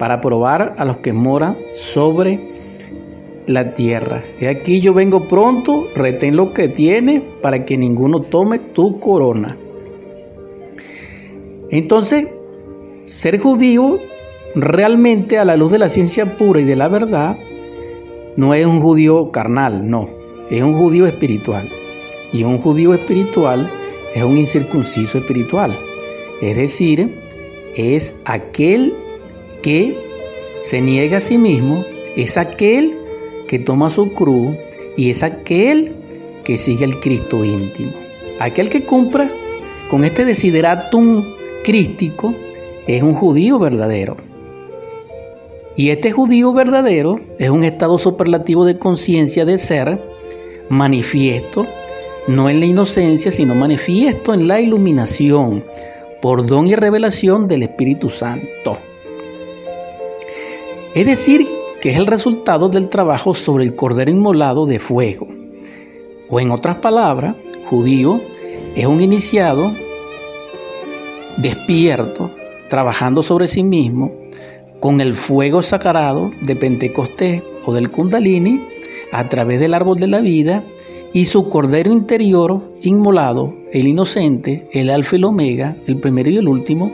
para 0.00 0.20
probar 0.20 0.74
a 0.76 0.84
los 0.84 0.96
que 0.96 1.12
moran 1.12 1.58
sobre 1.72 2.52
la 3.46 3.74
tierra. 3.74 4.24
He 4.40 4.48
aquí 4.48 4.80
yo 4.80 4.94
vengo 4.94 5.28
pronto, 5.28 5.86
retén 5.94 6.34
lo 6.34 6.52
que 6.52 6.68
tienes, 6.68 7.22
para 7.40 7.64
que 7.64 7.78
ninguno 7.78 8.18
tome 8.20 8.58
tu 8.58 8.98
corona. 8.98 9.56
Entonces, 11.70 12.26
ser 13.04 13.38
judío 13.38 14.00
realmente 14.54 15.38
a 15.38 15.44
la 15.44 15.56
luz 15.56 15.72
de 15.72 15.78
la 15.78 15.88
ciencia 15.88 16.36
pura 16.36 16.60
y 16.60 16.64
de 16.64 16.76
la 16.76 16.88
verdad, 16.88 17.36
no 18.36 18.54
es 18.54 18.66
un 18.66 18.80
judío 18.80 19.30
carnal, 19.30 19.88
no, 19.88 20.08
es 20.50 20.62
un 20.62 20.74
judío 20.74 21.06
espiritual. 21.06 21.68
Y 22.32 22.44
un 22.44 22.58
judío 22.58 22.94
espiritual 22.94 23.70
es 24.14 24.22
un 24.22 24.36
incircunciso 24.36 25.18
espiritual. 25.18 25.78
Es 26.40 26.56
decir, 26.56 27.20
es 27.76 28.14
aquel 28.24 28.94
que 29.62 29.96
se 30.62 30.80
niega 30.80 31.18
a 31.18 31.20
sí 31.20 31.38
mismo, 31.38 31.84
es 32.16 32.36
aquel 32.36 32.98
que 33.48 33.58
toma 33.58 33.90
su 33.90 34.12
cruz 34.12 34.56
y 34.96 35.10
es 35.10 35.22
aquel 35.22 35.94
que 36.44 36.56
sigue 36.56 36.84
el 36.84 37.00
Cristo 37.00 37.44
íntimo. 37.44 37.92
Aquel 38.40 38.68
que 38.68 38.84
cumpla 38.84 39.28
con 39.88 40.04
este 40.04 40.24
desideratum 40.24 41.24
crístico 41.62 42.34
es 42.86 43.02
un 43.02 43.14
judío 43.14 43.58
verdadero. 43.58 44.31
Y 45.76 45.88
este 45.88 46.12
judío 46.12 46.52
verdadero 46.52 47.20
es 47.38 47.50
un 47.50 47.64
estado 47.64 47.98
superlativo 47.98 48.64
de 48.64 48.78
conciencia 48.78 49.44
de 49.44 49.58
ser 49.58 50.02
manifiesto, 50.68 51.66
no 52.28 52.48
en 52.50 52.60
la 52.60 52.66
inocencia, 52.66 53.30
sino 53.30 53.54
manifiesto 53.54 54.34
en 54.34 54.48
la 54.48 54.60
iluminación, 54.60 55.64
por 56.20 56.46
don 56.46 56.66
y 56.66 56.76
revelación 56.76 57.48
del 57.48 57.64
Espíritu 57.64 58.10
Santo. 58.10 58.78
Es 60.94 61.06
decir, 61.06 61.48
que 61.80 61.90
es 61.90 61.98
el 61.98 62.06
resultado 62.06 62.68
del 62.68 62.88
trabajo 62.88 63.34
sobre 63.34 63.64
el 63.64 63.74
cordero 63.74 64.10
inmolado 64.10 64.66
de 64.66 64.78
fuego. 64.78 65.26
O 66.30 66.38
en 66.38 66.50
otras 66.50 66.76
palabras, 66.76 67.34
judío 67.68 68.20
es 68.76 68.86
un 68.86 69.00
iniciado 69.00 69.74
despierto, 71.38 72.30
trabajando 72.68 73.22
sobre 73.22 73.48
sí 73.48 73.64
mismo, 73.64 74.12
con 74.82 75.00
el 75.00 75.14
fuego 75.14 75.62
sagrado 75.62 76.32
de 76.42 76.56
Pentecostés 76.56 77.40
o 77.64 77.72
del 77.72 77.88
Kundalini 77.92 78.60
a 79.12 79.28
través 79.28 79.60
del 79.60 79.74
árbol 79.74 79.96
de 79.96 80.08
la 80.08 80.20
vida 80.20 80.64
y 81.12 81.26
su 81.26 81.48
cordero 81.48 81.92
interior 81.92 82.60
inmolado, 82.82 83.54
el 83.72 83.86
inocente, 83.86 84.68
el 84.72 84.90
alfa 84.90 85.14
y 85.14 85.18
el 85.20 85.24
omega, 85.24 85.76
el 85.86 85.98
primero 85.98 86.30
y 86.30 86.36
el 86.36 86.48
último, 86.48 86.90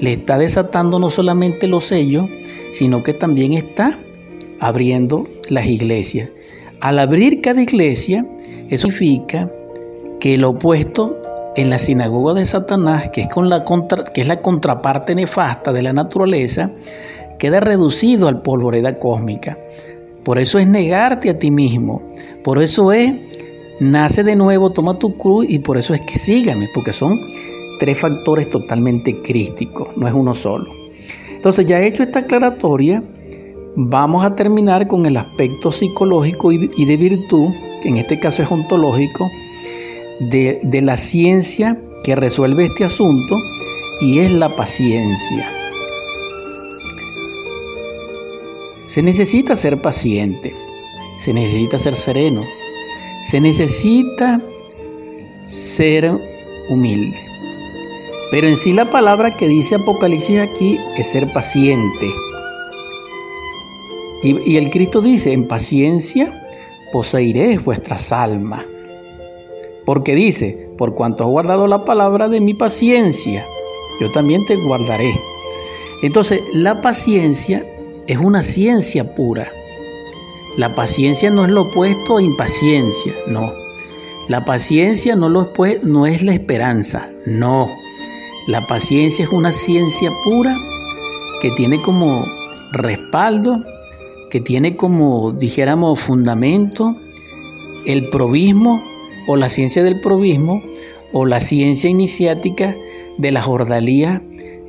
le 0.00 0.14
está 0.14 0.38
desatando 0.38 0.98
no 0.98 1.08
solamente 1.08 1.68
los 1.68 1.84
sellos, 1.84 2.26
sino 2.72 3.04
que 3.04 3.14
también 3.14 3.52
está 3.52 3.96
abriendo 4.58 5.28
las 5.50 5.66
iglesias. 5.66 6.30
Al 6.80 6.98
abrir 6.98 7.42
cada 7.42 7.62
iglesia, 7.62 8.26
eso 8.70 8.90
significa 8.90 9.48
que 10.18 10.34
el 10.34 10.42
opuesto 10.42 11.16
en 11.54 11.70
la 11.70 11.78
sinagoga 11.78 12.34
de 12.34 12.44
Satanás, 12.44 13.10
que 13.10 13.22
es, 13.22 13.28
con 13.28 13.48
la 13.48 13.62
contra, 13.62 14.02
que 14.02 14.20
es 14.20 14.26
la 14.26 14.40
contraparte 14.40 15.14
nefasta 15.14 15.72
de 15.72 15.82
la 15.82 15.92
naturaleza, 15.92 16.72
queda 17.40 17.58
reducido 17.58 18.28
al 18.28 18.42
polvoreda 18.42 19.00
cósmica. 19.00 19.58
Por 20.22 20.38
eso 20.38 20.60
es 20.60 20.68
negarte 20.68 21.30
a 21.30 21.38
ti 21.38 21.50
mismo. 21.50 22.02
Por 22.44 22.62
eso 22.62 22.92
es 22.92 23.12
nace 23.80 24.22
de 24.22 24.36
nuevo, 24.36 24.70
toma 24.70 24.98
tu 24.98 25.16
cruz 25.16 25.46
y 25.48 25.58
por 25.58 25.78
eso 25.78 25.94
es 25.94 26.02
que 26.02 26.18
sígame, 26.18 26.68
porque 26.72 26.92
son 26.92 27.18
tres 27.80 27.98
factores 27.98 28.48
totalmente 28.50 29.20
crísticos, 29.22 29.88
no 29.96 30.06
es 30.06 30.14
uno 30.14 30.34
solo. 30.34 30.70
Entonces, 31.34 31.64
ya 31.64 31.80
hecho 31.80 32.02
esta 32.02 32.20
aclaratoria, 32.20 33.02
vamos 33.74 34.22
a 34.22 34.36
terminar 34.36 34.86
con 34.86 35.06
el 35.06 35.16
aspecto 35.16 35.72
psicológico 35.72 36.52
y 36.52 36.84
de 36.84 36.96
virtud, 36.98 37.48
en 37.84 37.96
este 37.96 38.20
caso 38.20 38.42
es 38.42 38.52
ontológico, 38.52 39.30
de 40.20 40.80
la 40.82 40.98
ciencia 40.98 41.80
que 42.04 42.14
resuelve 42.14 42.66
este 42.66 42.84
asunto 42.84 43.34
y 44.02 44.18
es 44.18 44.30
la 44.30 44.54
paciencia. 44.54 45.59
Se 48.90 49.04
necesita 49.04 49.54
ser 49.54 49.80
paciente, 49.80 50.52
se 51.20 51.32
necesita 51.32 51.78
ser 51.78 51.94
sereno, 51.94 52.42
se 53.22 53.40
necesita 53.40 54.42
ser 55.44 56.10
humilde. 56.68 57.16
Pero 58.32 58.48
en 58.48 58.56
sí 58.56 58.72
la 58.72 58.90
palabra 58.90 59.30
que 59.36 59.46
dice 59.46 59.76
Apocalipsis 59.76 60.40
aquí 60.40 60.76
es 60.96 61.06
ser 61.06 61.32
paciente. 61.32 62.08
Y, 64.24 64.56
el 64.56 64.70
Cristo 64.70 65.00
dice, 65.00 65.34
en 65.34 65.46
paciencia 65.46 66.48
poseeréis 66.92 67.62
vuestras 67.62 68.10
almas. 68.10 68.66
Porque 69.86 70.16
dice, 70.16 70.68
por 70.76 70.96
cuanto 70.96 71.22
has 71.22 71.30
guardado 71.30 71.68
la 71.68 71.84
palabra 71.84 72.28
de 72.28 72.40
mi 72.40 72.54
paciencia, 72.54 73.46
yo 74.00 74.10
también 74.10 74.44
te 74.46 74.56
guardaré. 74.56 75.14
Entonces, 76.02 76.42
la 76.52 76.82
paciencia 76.82 77.64
es 78.10 78.18
una 78.18 78.42
ciencia 78.42 79.14
pura. 79.14 79.46
La 80.56 80.74
paciencia 80.74 81.30
no 81.30 81.44
es 81.44 81.50
lo 81.52 81.62
opuesto 81.62 82.16
a 82.16 82.22
impaciencia, 82.22 83.14
no. 83.28 83.52
La 84.26 84.44
paciencia 84.44 85.14
no, 85.14 85.28
lo, 85.28 85.52
no 85.84 86.06
es 86.06 86.24
la 86.24 86.32
esperanza, 86.32 87.08
no. 87.24 87.68
La 88.48 88.66
paciencia 88.66 89.24
es 89.24 89.30
una 89.30 89.52
ciencia 89.52 90.10
pura 90.24 90.56
que 91.40 91.52
tiene 91.52 91.80
como 91.82 92.24
respaldo, 92.72 93.64
que 94.28 94.40
tiene 94.40 94.74
como, 94.74 95.30
dijéramos, 95.30 96.00
fundamento 96.00 96.96
el 97.86 98.10
probismo 98.10 98.82
o 99.28 99.36
la 99.36 99.48
ciencia 99.48 99.84
del 99.84 100.00
probismo 100.00 100.60
o 101.12 101.26
la 101.26 101.38
ciencia 101.38 101.88
iniciática 101.88 102.74
de 103.18 103.30
la 103.30 103.40
jordalía 103.40 104.20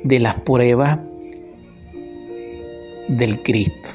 de 0.04 0.20
las 0.20 0.36
pruebas 0.36 1.00
del 3.16 3.42
Cristo. 3.42 3.90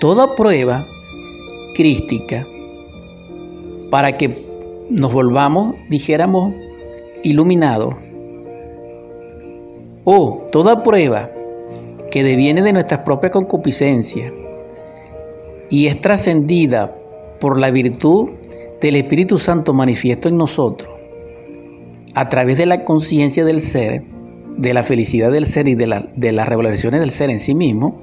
Toda 0.00 0.34
prueba 0.34 0.86
crística 1.74 2.46
para 3.90 4.16
que 4.16 4.36
nos 4.90 5.12
volvamos, 5.12 5.76
dijéramos, 5.88 6.54
iluminados 7.22 7.94
o 10.04 10.46
toda 10.50 10.82
prueba 10.82 11.30
que 12.10 12.22
deviene 12.22 12.62
de 12.62 12.72
nuestras 12.72 13.00
propias 13.00 13.32
concupiscencias 13.32 14.32
y 15.70 15.86
es 15.86 16.00
trascendida 16.00 16.94
por 17.40 17.58
la 17.58 17.70
virtud 17.70 18.30
del 18.80 18.96
Espíritu 18.96 19.38
Santo 19.38 19.72
manifiesto 19.72 20.28
en 20.28 20.36
nosotros, 20.36 20.90
a 22.14 22.28
través 22.28 22.58
de 22.58 22.66
la 22.66 22.84
conciencia 22.84 23.44
del 23.44 23.60
ser, 23.60 24.02
de 24.56 24.74
la 24.74 24.82
felicidad 24.82 25.30
del 25.32 25.46
ser 25.46 25.68
y 25.68 25.74
de, 25.74 25.86
las 25.86 26.48
revelaciones 26.48 27.00
del 27.00 27.10
ser 27.10 27.30
en 27.30 27.40
sí 27.40 27.54
mismo, 27.54 28.02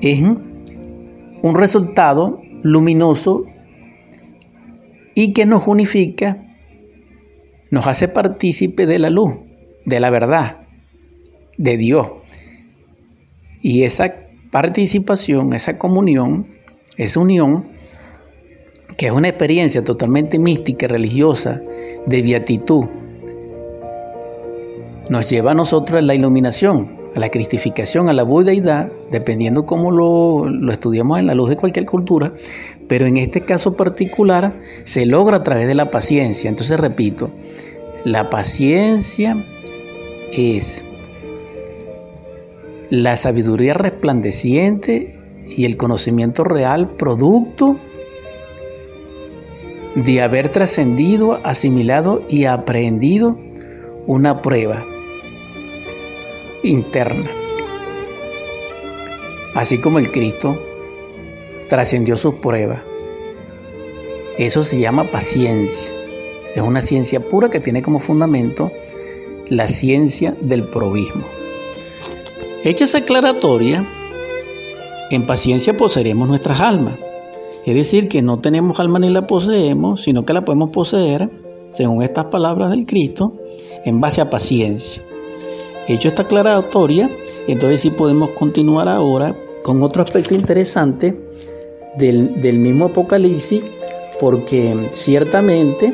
es 0.00 0.22
un 0.22 1.54
resultado 1.54 2.40
luminoso 2.62 3.46
y 5.14 5.32
que 5.32 5.46
nos 5.46 5.66
unifica, 5.66 6.42
nos 7.70 7.86
hace 7.86 8.08
partícipe 8.08 8.86
de 8.86 8.98
la 8.98 9.10
luz, 9.10 9.34
de 9.84 10.00
la 10.00 10.10
verdad, 10.10 10.58
de 11.56 11.76
Dios. 11.76 12.08
Y 13.62 13.84
esa 13.84 14.14
participación, 14.50 15.52
esa 15.54 15.78
comunión, 15.78 16.46
esa 16.96 17.20
unión, 17.20 17.66
que 18.96 19.06
es 19.06 19.12
una 19.12 19.28
experiencia 19.28 19.82
totalmente 19.84 20.38
mística, 20.38 20.86
religiosa, 20.86 21.62
de 22.06 22.22
beatitud, 22.22 22.86
nos 25.08 25.30
lleva 25.30 25.52
a 25.52 25.54
nosotros 25.54 25.98
a 25.98 26.02
la 26.02 26.14
iluminación, 26.14 26.96
a 27.14 27.20
la 27.20 27.28
cristificación, 27.28 28.08
a 28.08 28.12
la 28.12 28.24
budeidad, 28.24 28.90
dependiendo 29.10 29.64
cómo 29.66 29.90
lo, 29.90 30.48
lo 30.48 30.72
estudiamos 30.72 31.18
en 31.18 31.26
la 31.26 31.34
luz 31.34 31.50
de 31.50 31.56
cualquier 31.56 31.86
cultura, 31.86 32.32
pero 32.88 33.06
en 33.06 33.16
este 33.16 33.42
caso 33.42 33.76
particular 33.76 34.52
se 34.84 35.06
logra 35.06 35.38
a 35.38 35.42
través 35.42 35.66
de 35.66 35.74
la 35.74 35.90
paciencia. 35.90 36.48
Entonces 36.48 36.78
repito, 36.78 37.30
la 38.04 38.30
paciencia 38.30 39.44
es 40.32 40.84
la 42.90 43.16
sabiduría 43.16 43.74
resplandeciente 43.74 45.18
y 45.56 45.64
el 45.64 45.76
conocimiento 45.76 46.42
real 46.42 46.90
producto 46.96 47.78
de 49.94 50.20
haber 50.20 50.50
trascendido, 50.50 51.40
asimilado 51.44 52.22
y 52.28 52.44
aprendido 52.44 53.38
una 54.06 54.42
prueba 54.42 54.84
interna. 56.66 57.30
Así 59.54 59.78
como 59.78 59.98
el 59.98 60.10
Cristo 60.10 60.56
trascendió 61.68 62.16
sus 62.16 62.34
pruebas. 62.34 62.80
Eso 64.38 64.62
se 64.62 64.78
llama 64.78 65.10
paciencia. 65.10 65.94
Es 66.54 66.62
una 66.62 66.82
ciencia 66.82 67.20
pura 67.20 67.48
que 67.48 67.60
tiene 67.60 67.82
como 67.82 68.00
fundamento 68.00 68.70
la 69.48 69.68
ciencia 69.68 70.36
del 70.40 70.64
probismo. 70.64 71.24
Hecha 72.64 72.84
esa 72.84 72.98
aclaratoria, 72.98 73.86
en 75.10 75.26
paciencia 75.26 75.76
poseeremos 75.76 76.28
nuestras 76.28 76.60
almas. 76.60 76.98
Es 77.64 77.74
decir, 77.74 78.08
que 78.08 78.22
no 78.22 78.40
tenemos 78.40 78.78
alma 78.80 78.98
ni 78.98 79.08
la 79.08 79.26
poseemos, 79.26 80.02
sino 80.02 80.24
que 80.24 80.32
la 80.32 80.44
podemos 80.44 80.70
poseer, 80.70 81.30
según 81.70 82.02
estas 82.02 82.26
palabras 82.26 82.70
del 82.70 82.86
Cristo, 82.86 83.32
en 83.84 84.00
base 84.00 84.20
a 84.20 84.30
paciencia. 84.30 85.05
Hecho 85.88 86.08
esta 86.08 86.22
aclaratoria, 86.22 87.10
entonces 87.46 87.80
sí 87.80 87.90
podemos 87.90 88.30
continuar 88.30 88.88
ahora 88.88 89.36
con 89.62 89.82
otro 89.82 90.02
aspecto 90.02 90.34
interesante 90.34 91.16
del, 91.96 92.40
del 92.40 92.58
mismo 92.58 92.86
Apocalipsis, 92.86 93.62
porque 94.20 94.90
ciertamente 94.92 95.92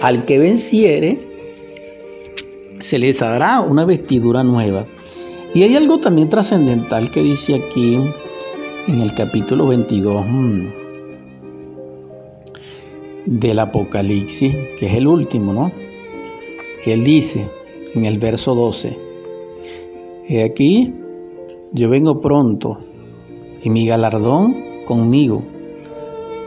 al 0.00 0.24
que 0.24 0.38
venciere 0.38 1.18
se 2.80 2.98
les 2.98 3.20
dará 3.20 3.60
una 3.60 3.84
vestidura 3.84 4.42
nueva. 4.42 4.86
Y 5.54 5.62
hay 5.62 5.76
algo 5.76 5.98
también 5.98 6.28
trascendental 6.28 7.10
que 7.10 7.22
dice 7.22 7.54
aquí 7.54 7.98
en 8.88 9.00
el 9.00 9.14
capítulo 9.14 9.66
22 9.66 10.24
mm, 10.26 10.66
del 13.26 13.58
Apocalipsis, 13.58 14.56
que 14.78 14.86
es 14.86 14.94
el 14.94 15.06
último, 15.06 15.52
¿no? 15.52 15.72
Que 16.82 16.94
él 16.94 17.04
dice 17.04 17.48
en 17.94 18.04
el 18.04 18.18
verso 18.18 18.54
12, 18.54 18.98
He 20.32 20.44
aquí, 20.44 20.90
yo 21.74 21.90
vengo 21.90 22.22
pronto 22.22 22.78
y 23.62 23.68
mi 23.68 23.86
galardón 23.86 24.56
conmigo 24.86 25.42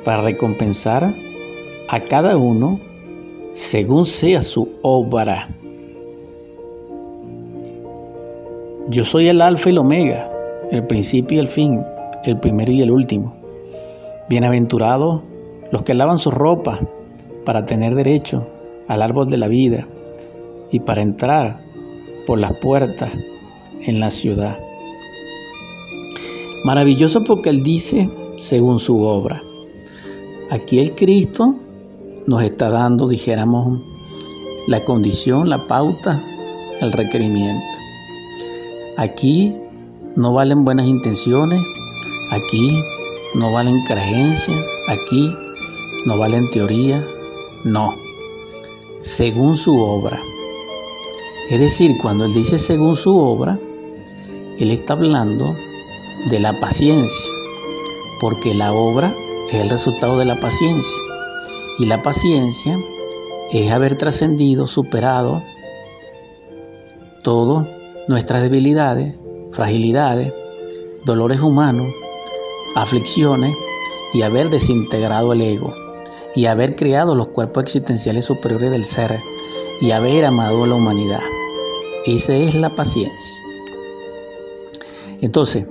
para 0.04 0.24
recompensar 0.24 1.14
a 1.88 2.00
cada 2.00 2.36
uno 2.36 2.80
según 3.52 4.08
sea 4.08 4.42
su 4.42 4.70
obra. 4.82 5.50
Yo 8.90 9.04
soy 9.04 9.28
el 9.28 9.40
alfa 9.40 9.70
y 9.70 9.74
el 9.74 9.78
omega, 9.78 10.32
el 10.72 10.88
principio 10.88 11.38
y 11.38 11.42
el 11.42 11.48
fin, 11.48 11.80
el 12.24 12.40
primero 12.40 12.72
y 12.72 12.82
el 12.82 12.90
último. 12.90 13.36
Bienaventurados 14.30 15.22
los 15.72 15.84
que 15.84 15.94
lavan 15.94 16.18
su 16.18 16.32
ropa 16.32 16.80
para 17.46 17.66
tener 17.66 17.94
derecho 17.94 18.48
al 18.88 19.04
árbol 19.04 19.30
de 19.30 19.38
la 19.38 19.48
vida 19.48 19.88
y 20.72 20.80
para 20.80 21.04
entrar 21.04 21.60
por 22.26 22.40
las 22.40 22.58
puertas 22.58 23.12
en 23.88 24.00
la 24.00 24.12
ciudad. 24.12 24.60
Maravilloso 26.64 27.24
porque 27.24 27.50
Él 27.50 27.64
dice 27.64 28.10
según 28.38 28.80
su 28.80 29.02
obra. 29.02 29.42
Aquí 30.50 30.80
el 30.80 30.96
Cristo 30.96 31.56
nos 32.28 32.44
está 32.44 32.70
dando, 32.70 33.08
dijéramos, 33.08 33.82
la 34.68 34.84
condición, 34.84 35.50
la 35.50 35.68
pauta, 35.68 36.24
el 36.82 36.92
requerimiento. 36.92 37.66
Aquí 38.98 39.54
no 40.16 40.34
valen 40.34 40.64
buenas 40.64 40.88
intenciones, 40.88 41.62
aquí 42.32 42.80
no 43.36 43.52
valen 43.52 43.84
creencias, 43.86 44.58
aquí 44.88 45.32
no 46.06 46.18
valen 46.18 46.50
teoría, 46.52 47.06
no, 47.64 47.94
según 49.02 49.58
su 49.58 49.80
obra. 49.80 50.20
Es 51.52 51.60
decir, 51.60 51.96
cuando 52.02 52.26
él 52.26 52.34
dice 52.34 52.58
según 52.58 52.96
su 52.96 53.16
obra, 53.16 53.60
él 54.60 54.72
está 54.72 54.94
hablando 54.94 55.56
de 56.30 56.40
la 56.40 56.60
paciencia, 56.60 57.32
porque 58.22 58.54
la 58.54 58.74
obra 58.74 59.14
es 59.50 59.56
el 59.56 59.70
resultado 59.70 60.18
de 60.18 60.26
la 60.26 60.40
paciencia. 60.40 60.98
Y 61.78 61.86
la 61.88 62.02
paciencia 62.02 62.78
es 63.52 63.72
haber 63.72 63.98
trascendido, 63.98 64.66
superado 64.66 65.44
todas 67.24 67.68
nuestras 68.08 68.42
debilidades, 68.42 69.16
fragilidades, 69.52 70.34
dolores 71.06 71.42
humanos, 71.42 71.88
aflicciones 72.76 73.56
y 74.14 74.22
haber 74.22 74.50
desintegrado 74.50 75.34
el 75.34 75.42
ego 75.42 75.74
y 76.36 76.46
haber 76.46 76.76
creado 76.76 77.16
los 77.16 77.30
cuerpos 77.30 77.64
existenciales 77.64 78.26
superiores 78.26 78.72
del 78.72 78.86
ser 78.86 79.20
y 79.82 79.92
haber 79.92 80.26
amado 80.26 80.64
a 80.64 80.68
la 80.68 80.76
humanidad. 80.76 81.22
Esa 82.06 82.36
es 82.36 82.56
la 82.56 82.70
paciencia. 82.70 83.45
Entonces, 85.22 85.66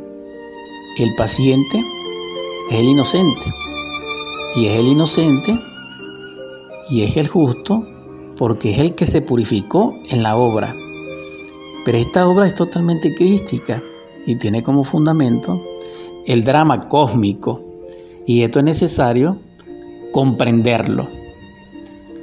el 0.98 1.14
paciente 1.16 1.82
es 2.70 2.78
el 2.78 2.86
inocente. 2.86 3.46
Y 4.56 4.66
es 4.66 4.78
el 4.78 4.86
inocente 4.86 5.58
y 6.88 7.02
es 7.02 7.16
el 7.16 7.26
justo 7.26 7.80
porque 8.36 8.70
es 8.70 8.78
el 8.78 8.94
que 8.94 9.06
se 9.06 9.20
purificó 9.20 9.94
en 10.10 10.22
la 10.22 10.36
obra. 10.36 10.74
Pero 11.84 11.98
esta 11.98 12.28
obra 12.28 12.46
es 12.46 12.54
totalmente 12.54 13.14
crística 13.14 13.82
y 14.26 14.36
tiene 14.36 14.62
como 14.62 14.84
fundamento 14.84 15.60
el 16.26 16.44
drama 16.44 16.88
cósmico. 16.88 17.60
Y 18.26 18.42
esto 18.42 18.60
es 18.60 18.64
necesario 18.64 19.38
comprenderlo. 20.12 21.08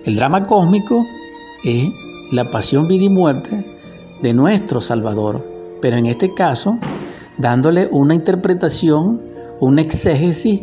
El 0.05 0.15
drama 0.15 0.45
cósmico 0.45 1.05
es 1.63 1.89
la 2.31 2.49
pasión, 2.49 2.87
vida 2.87 3.03
y 3.03 3.09
muerte 3.09 3.65
de 4.21 4.33
nuestro 4.33 4.81
Salvador, 4.81 5.45
pero 5.81 5.97
en 5.97 6.05
este 6.05 6.33
caso 6.33 6.79
dándole 7.41 7.89
una 7.91 8.13
interpretación, 8.13 9.21
una 9.59 9.81
exégesis, 9.81 10.61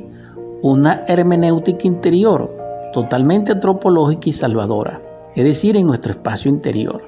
una 0.62 1.04
hermenéutica 1.06 1.86
interior 1.86 2.56
totalmente 2.92 3.52
antropológica 3.52 4.28
y 4.28 4.32
salvadora, 4.32 5.02
es 5.34 5.44
decir, 5.44 5.76
en 5.76 5.86
nuestro 5.86 6.12
espacio 6.12 6.50
interior. 6.50 7.02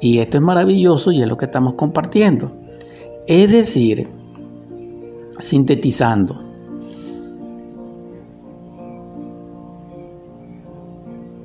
Y 0.00 0.18
esto 0.18 0.38
es 0.38 0.42
maravilloso 0.42 1.12
y 1.12 1.22
es 1.22 1.26
lo 1.26 1.36
que 1.36 1.46
estamos 1.46 1.74
compartiendo. 1.74 2.52
Es 3.26 3.50
decir, 3.50 4.08
sintetizando, 5.38 6.42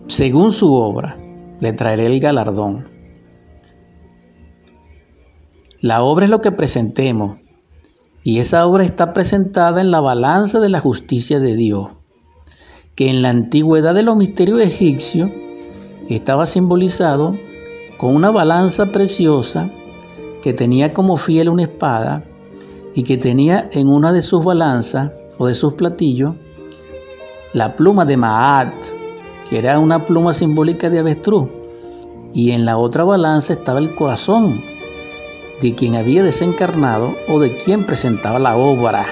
según 0.07 0.51
su 0.51 0.73
obra, 0.73 1.15
le 1.59 1.73
traeré 1.73 2.07
el 2.07 2.19
galardón. 2.19 2.88
La 5.81 6.03
obra 6.03 6.25
es 6.25 6.29
lo 6.29 6.41
que 6.41 6.51
presentemos 6.51 7.37
y 8.21 8.39
esa 8.39 8.67
obra 8.67 8.83
está 8.83 9.13
presentada 9.13 9.79
en 9.79 9.91
la 9.91 10.01
balanza 10.01 10.59
de 10.59 10.67
la 10.67 10.81
justicia 10.81 11.39
de 11.39 11.55
Dios, 11.55 11.91
que 12.95 13.09
en 13.09 13.21
la 13.21 13.29
antigüedad 13.29 13.93
de 13.95 14.03
los 14.03 14.17
misterios 14.17 14.59
egipcios 14.59 15.29
estaba 16.09 16.45
simbolizado 16.47 17.37
con 17.97 18.13
una 18.13 18.29
balanza 18.29 18.87
preciosa 18.87 19.71
que 20.41 20.51
tenía 20.51 20.91
como 20.91 21.15
fiel 21.15 21.47
una 21.47 21.61
espada 21.61 22.25
y 22.93 23.03
que 23.03 23.15
tenía 23.15 23.69
en 23.71 23.87
una 23.87 24.11
de 24.11 24.21
sus 24.21 24.43
balanzas 24.43 25.13
o 25.37 25.47
de 25.47 25.55
sus 25.55 25.75
platillos 25.75 26.35
la 27.53 27.77
pluma 27.77 28.03
de 28.03 28.17
Maat, 28.17 28.73
que 29.49 29.59
era 29.59 29.79
una 29.79 30.05
pluma 30.05 30.33
simbólica 30.33 30.89
de 30.89 30.99
avestruz, 30.99 31.49
y 32.33 32.51
en 32.51 32.65
la 32.65 32.77
otra 32.77 33.05
balanza 33.05 33.53
estaba 33.53 33.79
el 33.79 33.95
corazón 33.95 34.61
de 35.61 35.75
quien 35.75 35.95
había 35.95 36.23
desencarnado 36.23 37.15
o 37.27 37.39
de 37.39 37.55
quien 37.57 37.85
presentaba 37.85 38.39
la 38.39 38.55
obra. 38.55 39.05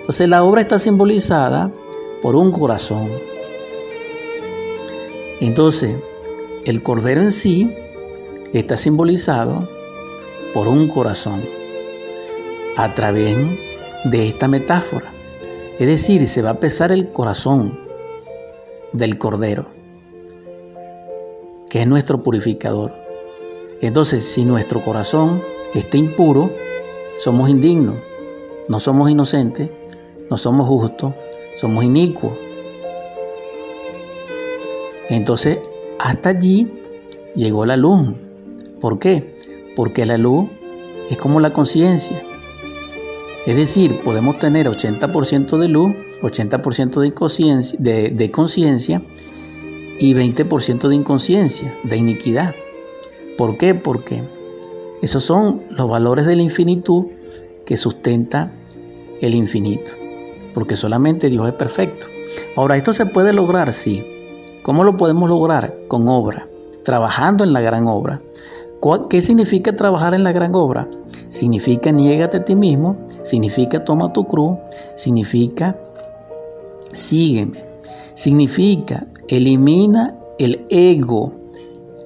Entonces 0.00 0.28
la 0.28 0.44
obra 0.44 0.60
está 0.60 0.78
simbolizada 0.78 1.72
por 2.22 2.36
un 2.36 2.52
corazón. 2.52 3.10
Entonces, 5.40 5.96
el 6.64 6.82
cordero 6.82 7.20
en 7.20 7.30
sí 7.30 7.70
está 8.52 8.76
simbolizado 8.76 9.68
por 10.54 10.68
un 10.68 10.88
corazón 10.88 11.42
a 12.76 12.94
través 12.94 13.36
de 14.04 14.28
esta 14.28 14.48
metáfora. 14.48 15.12
Es 15.78 15.86
decir, 15.86 16.26
se 16.26 16.42
va 16.42 16.50
a 16.50 16.60
pesar 16.60 16.92
el 16.92 17.12
corazón 17.12 17.78
del 18.92 19.18
cordero, 19.18 19.66
que 21.68 21.82
es 21.82 21.86
nuestro 21.86 22.22
purificador. 22.22 22.92
Entonces, 23.82 24.24
si 24.24 24.44
nuestro 24.44 24.82
corazón 24.82 25.42
está 25.74 25.96
impuro, 25.96 26.50
somos 27.18 27.48
indignos, 27.48 27.96
no 28.68 28.80
somos 28.80 29.10
inocentes, 29.10 29.70
no 30.30 30.38
somos 30.38 30.68
justos, 30.68 31.12
somos 31.56 31.84
inicuos. 31.84 32.34
Entonces, 35.08 35.60
hasta 35.98 36.30
allí 36.30 36.70
llegó 37.34 37.64
la 37.64 37.76
luz. 37.76 38.14
¿Por 38.80 38.98
qué? 38.98 39.36
Porque 39.76 40.04
la 40.04 40.18
luz 40.18 40.48
es 41.10 41.16
como 41.16 41.40
la 41.40 41.52
conciencia. 41.52 42.22
Es 43.46 43.54
decir, 43.54 44.00
podemos 44.02 44.38
tener 44.38 44.66
80% 44.66 45.56
de 45.58 45.68
luz, 45.68 45.94
80% 46.22 47.76
de, 47.78 48.10
de 48.10 48.30
conciencia 48.32 49.02
y 50.00 50.14
20% 50.14 50.88
de 50.88 50.96
inconsciencia, 50.96 51.72
de 51.84 51.96
iniquidad. 51.96 52.54
¿Por 53.38 53.56
qué? 53.56 53.74
Porque 53.74 54.22
esos 55.06 55.22
son 55.22 55.62
los 55.70 55.88
valores 55.88 56.26
de 56.26 56.34
la 56.34 56.42
infinitud 56.42 57.04
que 57.64 57.76
sustenta 57.76 58.50
el 59.20 59.36
infinito, 59.36 59.92
porque 60.52 60.74
solamente 60.74 61.30
Dios 61.30 61.46
es 61.46 61.54
perfecto. 61.54 62.08
Ahora, 62.56 62.76
esto 62.76 62.92
se 62.92 63.06
puede 63.06 63.32
lograr, 63.32 63.72
sí. 63.72 64.04
¿Cómo 64.64 64.82
lo 64.82 64.96
podemos 64.96 65.28
lograr? 65.28 65.78
Con 65.86 66.08
obra, 66.08 66.48
trabajando 66.82 67.44
en 67.44 67.52
la 67.52 67.60
gran 67.60 67.86
obra. 67.86 68.20
¿Qué 69.08 69.22
significa 69.22 69.76
trabajar 69.76 70.12
en 70.12 70.24
la 70.24 70.32
gran 70.32 70.52
obra? 70.56 70.88
Significa 71.28 71.92
niégate 71.92 72.38
a 72.38 72.44
ti 72.44 72.56
mismo, 72.56 72.96
significa 73.22 73.84
toma 73.84 74.12
tu 74.12 74.26
cruz, 74.26 74.58
significa 74.96 75.78
sígueme, 76.92 77.64
significa 78.14 79.06
elimina 79.28 80.16
el 80.40 80.66
ego, 80.68 81.32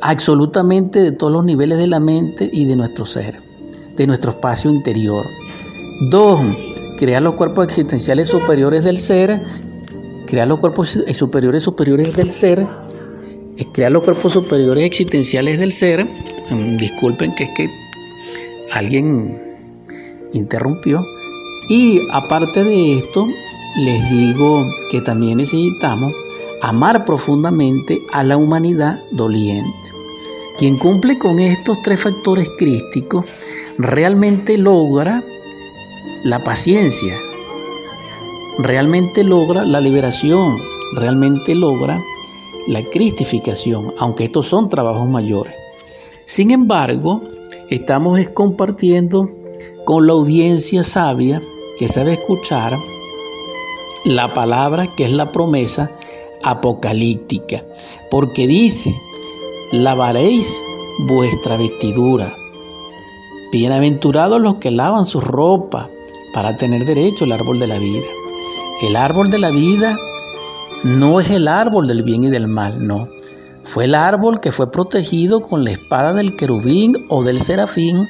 absolutamente 0.00 1.00
de 1.00 1.12
todos 1.12 1.32
los 1.32 1.44
niveles 1.44 1.78
de 1.78 1.86
la 1.86 2.00
mente 2.00 2.48
y 2.52 2.64
de 2.64 2.76
nuestro 2.76 3.04
ser, 3.04 3.40
de 3.96 4.06
nuestro 4.06 4.32
espacio 4.32 4.70
interior. 4.70 5.24
Dos, 6.10 6.40
crear 6.98 7.22
los 7.22 7.34
cuerpos 7.34 7.66
existenciales 7.66 8.28
superiores 8.28 8.84
del 8.84 8.98
ser, 8.98 9.42
crear 10.26 10.48
los 10.48 10.58
cuerpos 10.58 10.98
superiores 11.12 11.62
superiores 11.62 12.16
del 12.16 12.30
ser, 12.30 12.66
crear 13.72 13.92
los 13.92 14.04
cuerpos 14.04 14.32
superiores 14.32 14.84
existenciales 14.84 15.58
del 15.58 15.72
ser. 15.72 16.06
Mm, 16.50 16.76
disculpen 16.76 17.34
que 17.34 17.44
es 17.44 17.50
que 17.56 17.70
alguien 18.72 19.38
interrumpió. 20.32 21.04
Y 21.68 22.00
aparte 22.12 22.64
de 22.64 22.98
esto, 22.98 23.26
les 23.78 24.10
digo 24.10 24.64
que 24.90 25.00
también 25.00 25.38
necesitamos 25.38 26.12
amar 26.61 27.05
profundamente 27.05 28.03
a 28.12 28.23
la 28.23 28.37
humanidad 28.37 29.01
doliente. 29.11 29.90
Quien 30.59 30.77
cumple 30.77 31.18
con 31.18 31.40
estos 31.40 31.79
tres 31.83 32.01
factores 32.01 32.49
crísticos 32.59 33.25
realmente 33.79 34.59
logra 34.59 35.23
la 36.25 36.44
paciencia, 36.44 37.16
realmente 38.59 39.25
logra 39.25 39.64
la 39.64 39.81
liberación, 39.81 40.59
realmente 40.94 41.55
logra 41.55 41.99
la 42.68 42.83
cristificación, 42.83 43.94
aunque 43.99 44.25
estos 44.25 44.46
son 44.46 44.68
trabajos 44.68 45.09
mayores. 45.09 45.55
Sin 46.27 46.51
embargo, 46.51 47.23
estamos 47.70 48.20
compartiendo 48.35 49.31
con 49.85 50.07
la 50.07 50.12
audiencia 50.12 50.85
sabia 50.85 51.40
que 51.79 51.88
sabe 51.88 52.12
escuchar 52.12 52.77
la 54.05 54.33
palabra 54.35 54.88
que 54.94 55.05
es 55.05 55.12
la 55.12 55.33
promesa 55.33 55.90
apocalíptica, 56.42 57.64
porque 58.11 58.46
dice, 58.46 58.94
lavaréis 59.72 60.62
vuestra 61.07 61.57
vestidura. 61.57 62.35
Bienaventurados 63.53 64.40
los 64.40 64.57
que 64.57 64.70
lavan 64.70 65.07
su 65.07 65.20
ropa 65.20 65.90
para 66.33 66.57
tener 66.57 66.85
derecho 66.85 67.24
al 67.24 67.33
árbol 67.33 67.59
de 67.59 67.66
la 67.66 67.79
vida. 67.79 68.07
El 68.83 68.96
árbol 68.96 69.31
de 69.31 69.38
la 69.38 69.50
vida 69.50 69.96
no 70.85 71.20
es 71.20 71.31
el 71.31 71.48
árbol 71.48 71.87
del 71.87 72.03
bien 72.03 72.24
y 72.24 72.31
del 72.31 72.48
mal, 72.48 72.87
no. 72.87 73.09
Fue 73.64 73.85
el 73.85 73.94
árbol 73.94 74.40
que 74.40 74.53
fue 74.53 74.72
protegido 74.72 75.42
con 75.42 75.64
la 75.64 75.70
espada 75.70 76.12
del 76.12 76.35
querubín 76.35 76.96
o 77.09 77.22
del 77.22 77.40
serafín 77.40 78.09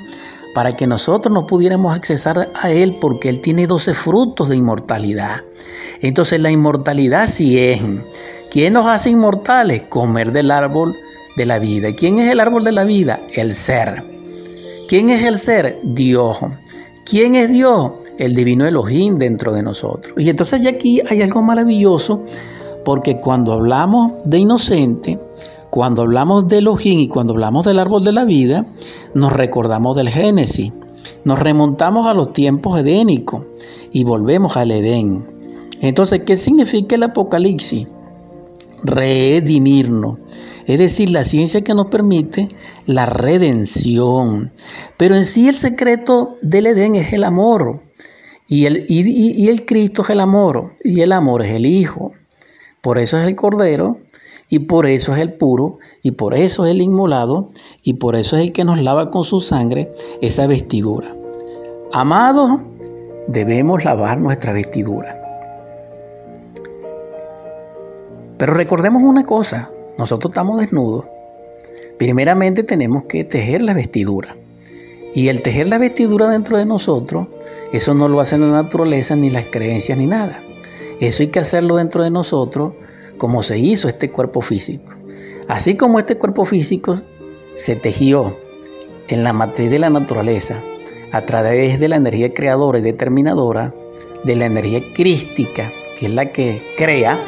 para 0.55 0.73
que 0.73 0.87
nosotros 0.87 1.33
no 1.33 1.47
pudiéramos 1.47 1.95
accesar 1.95 2.51
a 2.55 2.71
él 2.71 2.97
porque 3.01 3.29
él 3.29 3.41
tiene 3.41 3.67
12 3.67 3.95
frutos 3.95 4.49
de 4.49 4.57
inmortalidad. 4.57 5.43
Entonces 6.01 6.41
la 6.41 6.51
inmortalidad 6.51 7.29
sí 7.29 7.59
es. 7.59 7.81
¿Quién 8.51 8.73
nos 8.73 8.87
hace 8.87 9.11
inmortales? 9.11 9.83
Comer 9.85 10.33
del 10.33 10.51
árbol 10.51 10.97
de 11.37 11.47
la 11.47 11.59
vida. 11.59 11.95
¿Quién 11.95 12.19
es 12.19 12.31
el 12.31 12.41
árbol 12.41 12.65
de 12.65 12.73
la 12.73 12.85
vida? 12.85 13.21
El 13.33 13.55
ser. 13.55 14.03
¿Quién 14.89 15.11
es 15.11 15.23
el 15.23 15.39
ser? 15.39 15.79
Dios. 15.85 16.39
¿Quién 17.05 17.37
es 17.37 17.53
Dios? 17.53 17.93
El 18.19 18.35
divino 18.35 18.67
Elohim 18.67 19.19
dentro 19.19 19.53
de 19.53 19.63
nosotros. 19.63 20.15
Y 20.17 20.29
entonces 20.29 20.63
ya 20.63 20.71
aquí 20.71 21.01
hay 21.09 21.23
algo 21.23 21.43
maravilloso 21.43 22.25
Porque 22.85 23.21
cuando 23.21 23.53
hablamos 23.53 24.13
de 24.25 24.39
inocente, 24.39 25.19
cuando 25.71 26.03
hablamos 26.03 26.49
de 26.49 26.59
Elohim 26.59 26.99
y 26.99 27.09
cuando 27.09 27.33
hablamos 27.33 27.65
del 27.65 27.79
árbol 27.79 28.05
de 28.05 28.13
la 28.13 28.25
vida, 28.25 28.65
nos 29.15 29.33
recordamos 29.33 29.97
del 29.97 30.09
Génesis. 30.09 30.73
Nos 31.25 31.39
remontamos 31.39 32.07
a 32.07 32.15
los 32.15 32.33
tiempos 32.33 32.79
edénicos 32.79 33.45
y 33.93 34.05
volvemos 34.05 34.57
al 34.57 34.73
Edén. 34.73 35.27
Entonces, 35.81 36.23
¿qué 36.27 36.37
significa 36.37 36.97
el 36.97 37.05
Apocalipsis? 37.05 37.87
Redimirnos. 38.83 40.19
Es 40.67 40.79
decir, 40.79 41.11
la 41.11 41.25
ciencia 41.25 41.63
que 41.63 41.75
nos 41.75 41.87
permite 41.87 42.49
la 42.87 43.07
redención. 43.07 44.53
Pero 44.97 45.15
en 45.15 45.25
sí 45.25 45.49
el 45.49 45.55
secreto 45.55 46.37
del 46.43 46.67
Edén 46.67 46.97
es 46.97 47.13
el 47.13 47.25
amor. 47.25 47.83
Y 48.49 48.67
el, 48.67 48.87
y 48.89 49.49
el 49.49 49.65
Cristo 49.65 50.03
es 50.03 50.11
el 50.11 50.21
amor. 50.21 50.75
Y 50.83 51.03
el 51.03 51.13
amor 51.13 51.43
es 51.43 51.53
el 51.53 51.67
Hijo. 51.67 52.13
Por 52.81 52.99
eso 52.99 53.19
es 53.19 53.27
el 53.27 53.37
Cordero 53.37 53.99
y 54.51 54.59
por 54.59 54.85
eso 54.87 55.15
es 55.15 55.21
el 55.21 55.33
puro, 55.35 55.79
y 56.03 56.11
por 56.11 56.35
eso 56.35 56.67
es 56.67 56.73
el 56.73 56.83
inmolado, 56.83 57.51
y 57.85 57.95
por 57.95 58.17
eso 58.17 58.37
es 58.37 58.43
el 58.43 58.53
que 58.53 58.65
nos 58.65 58.83
lava 58.83 59.11
con 59.11 59.23
su 59.23 59.41
sangre 59.41 59.93
esa 60.21 60.49
vestidura. 60.49 61.15
Amados, 61.93 62.59
debemos 63.29 63.85
lavar 63.85 64.19
nuestra 64.19 64.53
vestidura. 64.53 65.17
Pero 68.39 68.55
recordemos 68.55 69.03
una 69.03 69.25
cosa, 69.25 69.71
nosotros 69.97 70.33
estamos 70.33 70.59
desnudos. 70.59 71.07
Primeramente 71.97 72.65
tenemos 72.65 73.05
que 73.05 73.23
tejer 73.23 73.63
la 73.63 73.75
vestidura. 73.75 74.35
Y 75.15 75.29
el 75.29 75.43
tejer 75.43 75.69
la 75.69 75.79
vestidura 75.79 76.29
dentro 76.29 76.59
de 76.59 76.67
nosotros, 76.67 77.29
eso 77.73 77.95
no 77.95 78.09
lo 78.09 78.21
hace 78.21 78.37
la 78.39 78.49
naturaleza, 78.49 79.15
ni 79.15 79.31
las 79.31 79.47
creencias, 79.47 79.97
ni 79.97 80.07
nada. 80.07 80.43
Eso 81.01 81.23
hay 81.23 81.29
que 81.29 81.39
hacerlo 81.39 81.77
dentro 81.77 82.03
de 82.03 82.11
nosotros 82.11 82.73
como 83.21 83.43
se 83.43 83.59
hizo 83.59 83.87
este 83.87 84.11
cuerpo 84.11 84.41
físico. 84.41 84.95
Así 85.47 85.77
como 85.77 85.99
este 85.99 86.17
cuerpo 86.17 86.47
físico 86.47 87.03
se 87.55 87.77
tejió 87.77 88.35
en 89.09 89.25
la 89.25 89.35
matriz 89.35 89.71
de 89.71 89.79
la 89.79 89.91
naturaleza 89.91 90.63
a 91.13 91.27
través 91.27 91.79
de 91.79 91.89
la 91.89 91.97
energía 91.97 92.33
creadora 92.33 92.79
y 92.79 92.83
determinadora, 92.83 93.75
de 94.25 94.37
la 94.37 94.47
energía 94.47 94.81
crística, 94.95 95.71
que 95.99 96.07
es 96.07 96.15
la 96.15 96.33
que 96.33 96.63
crea 96.79 97.21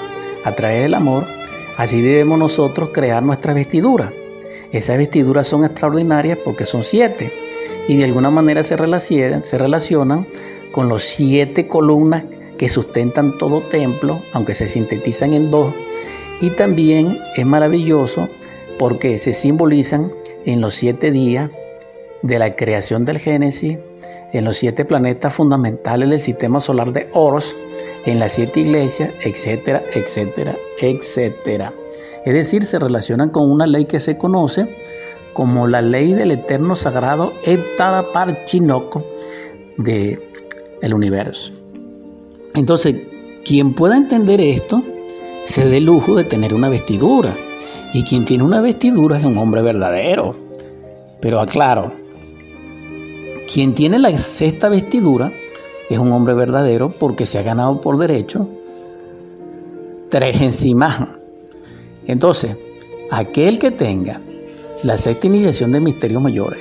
a 0.45 0.55
través 0.55 0.81
del 0.81 0.95
amor, 0.95 1.27
así 1.77 2.01
debemos 2.01 2.39
nosotros 2.39 2.89
crear 2.95 3.23
nuestra 3.23 3.53
vestidura. 3.53 4.11
Esas 4.73 4.97
vestiduras 4.97 5.47
son 5.47 5.63
extraordinarias 5.63 6.39
porque 6.43 6.65
son 6.65 6.85
siete 6.85 7.35
y 7.87 7.99
de 7.99 8.05
alguna 8.05 8.31
manera 8.31 8.63
se 8.63 8.79
relacionan, 8.79 9.45
se 9.45 9.59
relacionan 9.59 10.27
con 10.73 10.89
los 10.89 11.03
siete 11.03 11.69
columnas 11.69 12.25
que 12.63 12.69
sustentan 12.69 13.37
todo 13.39 13.61
templo, 13.61 14.23
aunque 14.33 14.55
se 14.55 14.69
sintetizan 14.69 15.33
en 15.33 15.51
dos. 15.51 15.75
Y 16.41 16.51
también 16.51 17.21
es 17.35 17.45
maravilloso 17.45 18.29
porque 18.79 19.19
se 19.19 19.33
simbolizan 19.33 20.13
en 20.47 20.61
los 20.61 20.75
siete 20.75 21.11
días 21.11 21.51
de 22.23 22.39
la 22.39 22.55
creación 22.55 23.05
del 23.05 23.19
Génesis, 23.19 23.79
en 24.33 24.45
los 24.45 24.59
siete 24.59 24.85
planetas 24.85 25.35
fundamentales 25.35 26.09
del 26.09 26.21
sistema 26.21 26.61
solar 26.61 26.93
de 26.93 27.09
Oros, 27.15 27.57
en 28.07 28.21
las 28.21 28.35
siete 28.35 28.61
iglesias, 28.61 29.13
etcétera, 29.25 29.83
etcétera, 29.93 30.57
etcétera. 30.79 31.75
Es 32.25 32.33
decir, 32.33 32.65
se 32.65 32.79
relacionan 32.79 33.31
con 33.31 33.51
una 33.51 33.67
ley 33.67 33.87
que 33.87 33.99
se 33.99 34.17
conoce 34.17 34.69
como 35.33 35.67
la 35.67 35.83
ley 35.83 36.15
del 36.15 36.31
eterno 36.31 36.77
sagrado 36.77 37.33
Parchinoco 38.13 39.05
de 39.79 40.31
el 40.81 40.95
universo. 40.95 41.55
Entonces, 42.55 42.97
quien 43.45 43.75
pueda 43.75 43.97
entender 43.97 44.41
esto, 44.41 44.83
se 45.45 45.69
dé 45.69 45.81
lujo 45.81 46.15
de 46.15 46.25
tener 46.25 46.55
una 46.55 46.69
vestidura. 46.69 47.37
Y 47.95 48.05
quien 48.05 48.25
tiene 48.25 48.45
una 48.45 48.61
vestidura 48.61 49.19
es 49.19 49.25
un 49.25 49.39
hombre 49.39 49.63
verdadero. 49.63 50.33
Pero 51.21 51.41
aclaro, 51.41 51.93
quien 53.53 53.75
tiene 53.75 53.99
la 53.99 54.17
sexta 54.17 54.69
vestidura 54.69 55.33
es 55.91 55.99
un 55.99 56.13
hombre 56.13 56.35
verdadero 56.35 56.91
porque 56.99 57.27
se 57.27 57.39
ha 57.39 57.43
ganado 57.43 57.81
por 57.81 57.99
derecho 57.99 58.49
tres 60.13 60.41
encima. 60.43 61.19
Entonces, 62.07 62.57
aquel 63.11 63.59
que 63.59 63.71
tenga 63.71 64.21
la 64.83 64.97
sexta 64.99 65.27
iniciación 65.27 65.73
de 65.73 65.81
misterios 65.81 66.21
mayores 66.21 66.61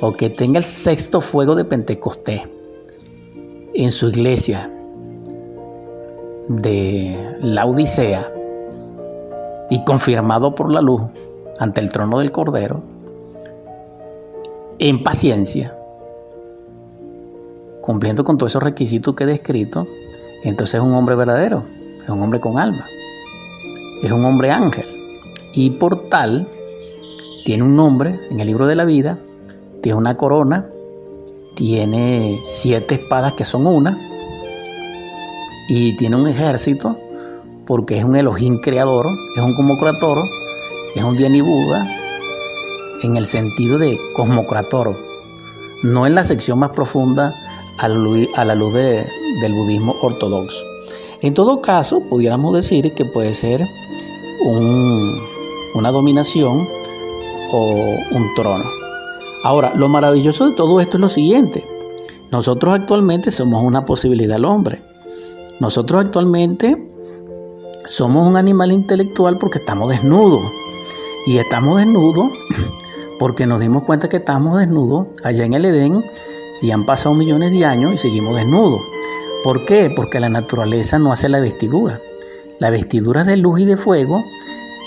o 0.00 0.12
que 0.12 0.30
tenga 0.30 0.58
el 0.58 0.64
sexto 0.64 1.20
fuego 1.20 1.54
de 1.54 1.64
Pentecostés 1.64 2.42
en 3.74 3.90
su 3.90 4.08
iglesia 4.08 4.73
de 6.48 7.38
la 7.40 7.66
Odisea 7.66 8.30
y 9.70 9.84
confirmado 9.84 10.54
por 10.54 10.72
la 10.72 10.80
luz 10.80 11.02
ante 11.58 11.80
el 11.80 11.90
trono 11.90 12.18
del 12.18 12.32
Cordero, 12.32 12.82
en 14.78 15.02
paciencia, 15.02 15.76
cumpliendo 17.80 18.24
con 18.24 18.38
todos 18.38 18.52
esos 18.52 18.62
requisitos 18.62 19.14
que 19.14 19.24
he 19.24 19.26
descrito, 19.26 19.86
entonces 20.42 20.74
es 20.74 20.80
un 20.80 20.94
hombre 20.94 21.14
verdadero, 21.14 21.64
es 22.02 22.08
un 22.08 22.20
hombre 22.22 22.40
con 22.40 22.58
alma, 22.58 22.86
es 24.02 24.10
un 24.10 24.24
hombre 24.24 24.50
ángel. 24.50 24.86
Y 25.54 25.70
por 25.70 26.08
tal, 26.08 26.48
tiene 27.44 27.62
un 27.62 27.76
nombre 27.76 28.18
en 28.30 28.40
el 28.40 28.46
libro 28.46 28.66
de 28.66 28.74
la 28.74 28.84
vida, 28.84 29.18
tiene 29.80 29.96
una 29.96 30.16
corona, 30.16 30.66
tiene 31.54 32.40
siete 32.44 32.96
espadas 32.96 33.34
que 33.34 33.44
son 33.44 33.66
una, 33.66 34.13
y 35.68 35.96
tiene 35.96 36.16
un 36.16 36.26
ejército 36.26 36.98
porque 37.66 37.98
es 37.98 38.04
un 38.04 38.16
Elohim 38.16 38.60
creador, 38.60 39.06
es 39.36 39.42
un 39.42 39.54
cosmocrator, 39.54 40.18
es 40.94 41.02
un 41.02 41.16
Diani 41.16 41.40
Buda 41.40 41.86
en 43.02 43.16
el 43.16 43.26
sentido 43.26 43.78
de 43.78 43.98
cosmocrator, 44.14 44.96
no 45.82 46.06
en 46.06 46.14
la 46.14 46.24
sección 46.24 46.58
más 46.58 46.70
profunda 46.70 47.34
a 47.78 47.88
la 47.88 48.54
luz, 48.54 48.74
del 49.40 49.52
budismo 49.52 49.96
ortodoxo. 50.02 50.64
En 51.20 51.34
todo 51.34 51.60
caso, 51.60 52.00
pudiéramos 52.08 52.54
decir 52.54 52.92
que 52.94 53.04
puede 53.04 53.34
ser 53.34 53.66
una 55.74 55.90
dominación 55.90 56.68
o 57.52 57.96
un 58.12 58.34
trono. 58.36 58.64
Ahora, 59.42 59.72
lo 59.74 59.88
maravilloso 59.88 60.48
de 60.48 60.54
todo 60.54 60.80
esto 60.80 60.98
es 60.98 61.00
lo 61.00 61.08
siguiente. 61.08 61.64
Nosotros 62.30 62.74
actualmente 62.74 63.30
somos 63.30 63.62
una 63.62 63.84
posibilidad 63.84 64.36
al 64.36 64.44
hombre. 64.44 64.82
Nosotros 65.60 66.04
actualmente 66.04 66.76
somos 67.88 68.26
un 68.26 68.36
animal 68.36 68.72
intelectual 68.72 69.38
porque 69.38 69.58
estamos 69.58 69.90
desnudos. 69.90 70.42
Y 71.26 71.38
estamos 71.38 71.78
desnudos 71.78 72.30
porque 73.18 73.46
nos 73.46 73.60
dimos 73.60 73.84
cuenta 73.84 74.08
que 74.08 74.16
estamos 74.18 74.58
desnudos 74.58 75.06
allá 75.22 75.44
en 75.44 75.54
el 75.54 75.64
Edén 75.64 76.04
y 76.60 76.70
han 76.70 76.84
pasado 76.84 77.14
millones 77.14 77.52
de 77.52 77.64
años 77.64 77.92
y 77.92 77.96
seguimos 77.96 78.36
desnudos. 78.36 78.80
¿Por 79.42 79.64
qué? 79.64 79.92
Porque 79.94 80.20
la 80.20 80.28
naturaleza 80.28 80.98
no 80.98 81.12
hace 81.12 81.28
la 81.28 81.40
vestidura. 81.40 82.00
La 82.58 82.70
vestidura 82.70 83.24
de 83.24 83.36
luz 83.36 83.60
y 83.60 83.64
de 83.64 83.76
fuego 83.76 84.24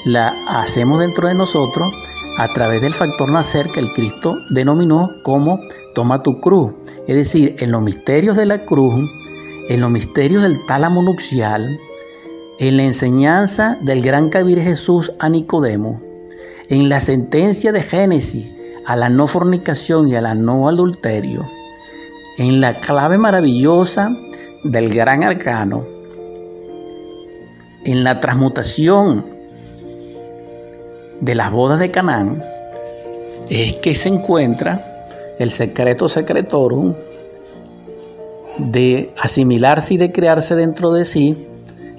la 0.06 0.34
hacemos 0.48 1.00
dentro 1.00 1.28
de 1.28 1.34
nosotros 1.34 1.92
a 2.38 2.52
través 2.54 2.82
del 2.82 2.94
factor 2.94 3.30
nacer 3.30 3.72
que 3.72 3.80
el 3.80 3.92
Cristo 3.94 4.38
denominó 4.52 5.10
como 5.24 5.60
toma 5.96 6.24
tu 6.24 6.40
cruz. 6.40 6.72
Es 7.08 7.16
decir, 7.16 7.56
en 7.60 7.72
los 7.72 7.82
misterios 7.82 8.38
de 8.38 8.46
la 8.46 8.66
cruz 8.66 8.94
en 9.70 9.82
los 9.82 9.92
misterios 9.92 10.44
del 10.44 10.66
tálamo 10.66 11.02
nupcial, 11.02 11.80
en 12.60 12.78
la 12.78 12.84
enseñanza 12.84 13.78
del 13.82 14.02
gran 14.02 14.30
Cabir 14.30 14.62
Jesús 14.62 15.12
a 15.20 15.30
Nicodemo, 15.30 16.02
en 16.70 16.90
la 16.90 17.00
sentencia 17.00 17.72
de 17.72 17.84
Génesis 17.84 18.54
a 18.86 18.96
la 18.96 19.10
no 19.10 19.28
fornicación 19.28 20.08
y 20.08 20.16
a 20.16 20.22
la 20.22 20.34
no 20.34 20.68
adulterio, 20.68 21.46
en 22.38 22.62
la 22.62 22.80
clave 22.80 23.18
maravillosa 23.18 24.10
del 24.64 24.94
gran 24.94 25.24
arcano, 25.24 25.84
en 27.84 28.04
la 28.04 28.20
transmutación 28.20 29.26
de 31.20 31.36
las 31.36 31.52
bodas 31.52 31.80
de 31.80 31.92
Canaán, 31.92 32.42
es 33.50 33.76
que 33.78 33.96
se 33.96 34.10
encuentra 34.10 34.84
el 35.40 35.52
secreto 35.52 36.08
secretorum 36.08 36.94
de 38.58 39.14
asimilarse 39.20 39.96
y 39.96 39.98
de 39.98 40.12
crearse 40.12 40.56
dentro 40.56 40.92
de 40.94 41.06
sí 41.06 41.38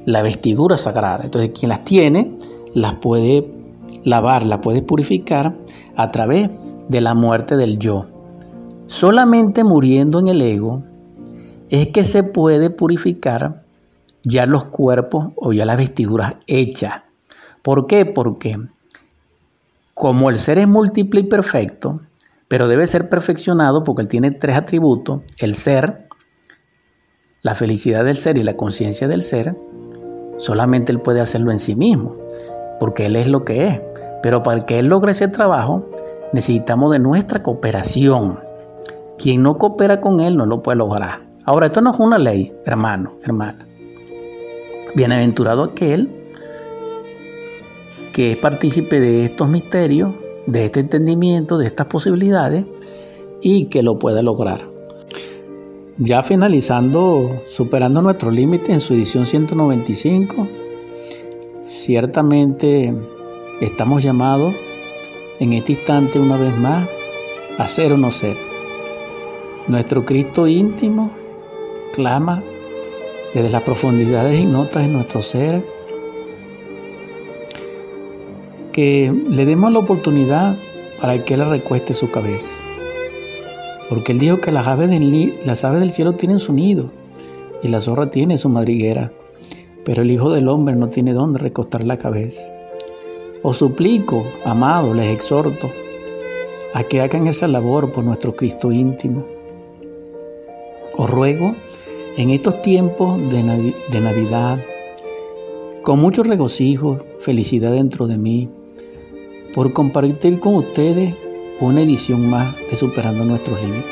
la 0.05 0.23
vestidura 0.23 0.77
sagrada. 0.77 1.25
Entonces, 1.25 1.53
quien 1.59 1.69
las 1.69 1.85
tiene, 1.85 2.37
las 2.75 2.95
puede 2.95 3.47
lavar, 4.05 4.45
las 4.45 4.59
puede 4.59 4.83
purificar 4.83 5.55
a 5.97 6.11
través 6.11 6.51
de 6.89 7.01
la 7.01 7.15
muerte 7.15 7.57
del 7.57 7.79
yo. 7.79 8.07
Solamente 8.87 9.65
muriendo 9.65 10.19
en 10.19 10.29
el 10.29 10.41
ego 10.41 10.83
es 11.69 11.89
que 11.89 12.05
se 12.05 12.23
puede 12.23 12.71
purificar 12.71 13.63
ya 14.25 14.47
los 14.47 14.65
cuerpos 14.65 15.29
o 15.37 15.53
ya 15.53 15.65
las 15.65 15.77
vestiduras 15.77 16.37
hechas. 16.47 17.03
¿Por 17.63 17.87
qué? 17.87 18.07
Porque 18.07 18.57
como 19.95 20.31
el 20.31 20.39
ser 20.39 20.59
es 20.59 20.69
múltiple 20.69 21.21
y 21.21 21.25
perfecto, 21.25 22.01
pero 22.47 22.69
debe 22.69 22.87
ser 22.87 23.09
perfeccionado 23.09 23.85
porque 23.85 24.03
él 24.03 24.09
tiene 24.09 24.31
tres 24.31 24.57
atributos, 24.57 25.21
el 25.39 25.55
ser, 25.55 26.08
la 27.43 27.55
felicidad 27.55 28.05
del 28.05 28.17
ser 28.17 28.39
y 28.39 28.43
la 28.43 28.55
conciencia 28.55 29.09
del 29.09 29.23
ser, 29.23 29.55
Solamente 30.39 30.93
Él 30.93 31.01
puede 31.01 31.21
hacerlo 31.21 31.51
en 31.51 31.59
sí 31.59 31.75
mismo, 31.75 32.17
porque 32.79 33.07
Él 33.07 33.17
es 33.17 33.29
lo 33.29 33.45
que 33.45 33.67
es. 33.67 33.81
Pero 34.23 34.43
para 34.43 34.65
que 34.65 34.79
Él 34.79 34.87
logre 34.87 35.13
ese 35.13 35.29
trabajo, 35.29 35.85
necesitamos 36.33 36.93
de 36.93 37.01
nuestra 37.01 37.43
cooperación. 37.43 38.41
Quien 39.19 39.43
no 39.43 39.59
coopera 39.59 40.01
con 40.01 40.21
Él 40.21 40.37
no 40.37 40.47
lo 40.47 40.63
puede 40.63 40.79
lograr. 40.79 41.27
Ahora, 41.45 41.67
esto 41.67 41.81
no 41.81 41.93
es 41.93 41.99
una 41.99 42.19
ley, 42.19 42.55
hermano, 42.65 43.17
hermana. 43.25 43.67
Bienaventurado 44.95 45.65
aquel 45.65 46.09
que 48.13 48.33
es 48.33 48.37
partícipe 48.37 49.01
de 49.01 49.25
estos 49.25 49.49
misterios, 49.49 50.13
de 50.47 50.65
este 50.65 50.81
entendimiento, 50.81 51.59
de 51.59 51.67
estas 51.67 51.87
posibilidades 51.87 52.65
y 53.41 53.67
que 53.67 53.83
lo 53.83 53.99
pueda 53.99 54.23
lograr. 54.23 54.78
Ya 56.01 56.23
finalizando, 56.23 57.43
superando 57.45 58.01
nuestro 58.03 58.31
límite 58.31 58.73
en 58.73 58.79
su 58.79 58.95
edición 58.95 59.27
195, 59.27 60.47
ciertamente 61.65 62.95
estamos 63.61 64.05
llamados 64.05 64.55
en 65.41 65.55
este 65.55 65.73
instante 65.73 66.21
una 66.21 66.37
vez 66.37 66.57
más 66.57 66.89
a 67.59 67.67
ser 67.67 67.93
o 67.93 67.97
no 67.97 68.13
ser. 68.13 68.37
Nuestro 69.67 70.05
Cristo 70.05 70.47
íntimo 70.47 71.11
clama 71.93 72.45
desde 73.35 73.51
las 73.51 73.63
profundidades 73.63 74.39
ignotas 74.39 74.85
de 74.87 74.93
nuestro 74.93 75.21
ser 75.21 75.67
que 78.71 79.13
le 79.29 79.45
demos 79.45 79.73
la 79.73 79.81
oportunidad 79.81 80.57
para 81.01 81.25
que 81.25 81.35
Él 81.35 81.51
recueste 81.51 81.93
su 81.93 82.09
cabeza. 82.13 82.68
Porque 83.89 84.13
Él 84.13 84.19
dijo 84.19 84.41
que 84.41 84.53
las 84.53 84.67
aves, 84.67 84.91
del, 84.91 85.91
cielo 85.91 86.15
tienen 86.15 86.39
su 86.39 86.53
nido 86.53 86.91
y 87.63 87.69
la 87.69 87.81
zorra 87.81 88.11
tiene 88.11 88.37
su 88.37 88.49
madriguera, 88.49 89.13
pero 89.85 90.03
el 90.03 90.11
Hijo 90.11 90.31
del 90.31 90.49
Hombre 90.49 90.77
no 90.77 90.89
tiene 90.89 91.13
dónde 91.13 91.39
recostar 91.39 91.85
la 91.85 91.97
cabeza. 91.97 92.47
Os 93.43 93.59
suplico, 93.59 94.25
amado, 94.45 94.93
les 94.93 95.11
exhorto, 95.11 95.71
a 96.75 96.83
que 96.83 97.01
hagan 97.01 97.27
esa 97.27 97.49
labor 97.49 97.93
por 97.93 98.05
nuestro 98.05 98.37
Cristo 98.37 98.71
íntimo. 98.71 99.25
Os 100.97 101.09
ruego, 101.09 101.55
en 102.17 102.31
estos 102.31 102.61
tiempos 102.63 103.19
de, 103.31 103.75
de 103.91 104.01
Navidad, 104.01 104.59
con 105.83 106.01
mucho 106.01 106.23
regocijo, 106.25 106.99
felicidad 107.21 107.73
dentro 107.73 108.07
de 108.07 108.19
mí, 108.19 108.51
por 109.55 109.73
compartir 109.73 110.41
con 110.41 110.57
ustedes 110.57 111.15
una 111.61 111.83
edición 111.83 112.29
más 112.29 112.55
de 112.71 112.77
Superando 112.77 113.25
nuestros 113.25 113.61
Límites, 113.61 113.91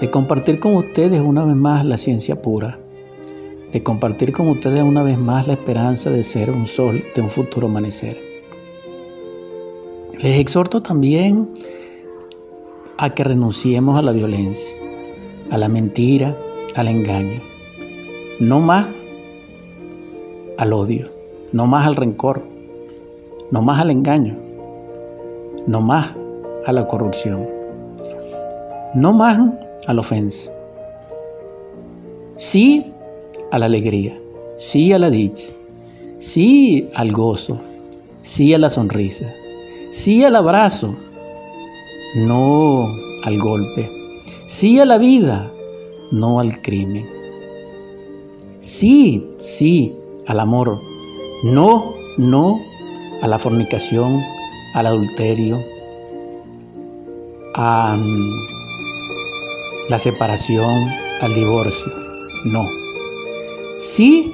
de 0.00 0.10
compartir 0.10 0.58
con 0.58 0.74
ustedes 0.74 1.20
una 1.20 1.44
vez 1.44 1.54
más 1.54 1.84
la 1.84 1.96
ciencia 1.96 2.42
pura, 2.42 2.80
de 3.70 3.82
compartir 3.82 4.32
con 4.32 4.48
ustedes 4.48 4.82
una 4.82 5.04
vez 5.04 5.16
más 5.16 5.46
la 5.46 5.52
esperanza 5.52 6.10
de 6.10 6.24
ser 6.24 6.50
un 6.50 6.66
sol 6.66 7.04
de 7.14 7.22
un 7.22 7.30
futuro 7.30 7.68
amanecer. 7.68 8.18
Les 10.20 10.38
exhorto 10.38 10.82
también 10.82 11.48
a 12.98 13.10
que 13.10 13.22
renunciemos 13.22 13.96
a 13.96 14.02
la 14.02 14.12
violencia, 14.12 14.74
a 15.50 15.58
la 15.58 15.68
mentira, 15.68 16.36
al 16.74 16.88
engaño, 16.88 17.40
no 18.40 18.60
más 18.60 18.88
al 20.58 20.72
odio, 20.72 21.08
no 21.52 21.66
más 21.66 21.86
al 21.86 21.94
rencor, 21.94 22.42
no 23.52 23.62
más 23.62 23.80
al 23.80 23.92
engaño, 23.92 24.36
no 25.68 25.80
más 25.80 26.14
a 26.66 26.72
la 26.72 26.86
corrupción, 26.86 27.48
no 28.94 29.12
más 29.12 29.38
a 29.86 29.94
la 29.94 30.00
ofensa, 30.00 30.50
sí 32.34 32.92
a 33.50 33.58
la 33.58 33.66
alegría, 33.66 34.20
sí 34.56 34.92
a 34.92 34.98
la 34.98 35.10
dicha, 35.10 35.48
sí 36.18 36.88
al 36.94 37.12
gozo, 37.12 37.58
sí 38.22 38.54
a 38.54 38.58
la 38.58 38.70
sonrisa, 38.70 39.32
sí 39.90 40.24
al 40.24 40.36
abrazo, 40.36 40.94
no 42.16 42.86
al 43.24 43.38
golpe, 43.38 43.90
sí 44.46 44.80
a 44.80 44.84
la 44.84 44.98
vida, 44.98 45.52
no 46.12 46.40
al 46.40 46.62
crimen, 46.62 47.06
sí, 48.60 49.26
sí 49.38 49.94
al 50.26 50.40
amor, 50.40 50.80
no, 51.42 51.94
no 52.16 52.60
a 53.20 53.28
la 53.28 53.38
fornicación, 53.38 54.20
al 54.74 54.86
adulterio, 54.86 55.73
a 57.54 57.96
mm, 57.96 58.30
la 59.88 59.98
separación, 59.98 60.88
al 61.20 61.34
divorcio. 61.34 61.92
No. 62.44 62.66
Sí 63.78 64.32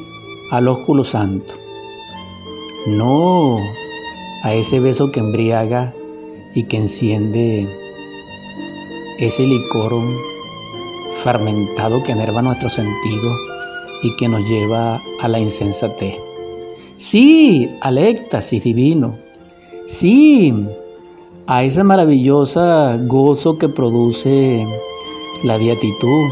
al 0.51 0.69
ósculo 0.69 1.05
santo. 1.05 1.55
No 2.87 3.59
a 4.43 4.55
ese 4.55 4.81
beso 4.81 5.13
que 5.13 5.21
embriaga 5.21 5.95
y 6.55 6.65
que 6.65 6.79
enciende 6.79 7.69
ese 9.19 9.47
licor 9.47 9.93
fermentado 11.23 12.03
que 12.03 12.13
enerva 12.13 12.43
nuestros 12.43 12.73
sentidos 12.73 13.37
y 14.03 14.17
que 14.17 14.29
nos 14.29 14.49
lleva 14.49 15.01
a 15.21 15.29
la 15.29 15.39
insensatez. 15.39 16.17
Sí, 16.97 17.69
al 17.83 17.99
éxtasis 17.99 18.65
divino. 18.65 19.19
Sí, 19.87 20.55
a 21.51 21.65
esa 21.65 21.83
maravillosa 21.83 22.97
gozo 22.99 23.59
que 23.59 23.69
produce 23.69 24.65
la 25.43 25.59
beatitud 25.59 26.31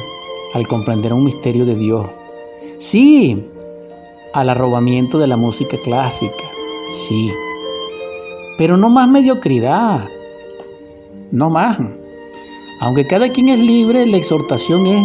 al 0.54 0.68
comprender 0.68 1.12
un 1.12 1.24
misterio 1.24 1.66
de 1.66 1.74
Dios. 1.74 2.06
Sí, 2.78 3.44
al 4.32 4.48
arrobamiento 4.48 5.18
de 5.18 5.26
la 5.26 5.36
música 5.36 5.76
clásica. 5.82 6.44
Sí, 7.08 7.32
pero 8.58 8.76
no 8.76 8.90
más 8.90 9.08
mediocridad. 9.08 10.08
No 11.32 11.50
más. 11.50 11.80
Aunque 12.80 13.04
cada 13.04 13.28
quien 13.30 13.48
es 13.48 13.58
libre, 13.58 14.06
la 14.06 14.18
exhortación 14.18 14.86
es 14.86 15.04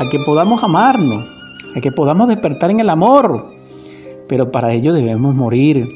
a 0.00 0.08
que 0.08 0.18
podamos 0.20 0.64
amarnos, 0.64 1.22
a 1.76 1.80
que 1.82 1.92
podamos 1.92 2.28
despertar 2.28 2.70
en 2.70 2.80
el 2.80 2.88
amor. 2.88 3.52
Pero 4.28 4.50
para 4.50 4.72
ello 4.72 4.94
debemos 4.94 5.34
morir, 5.34 5.86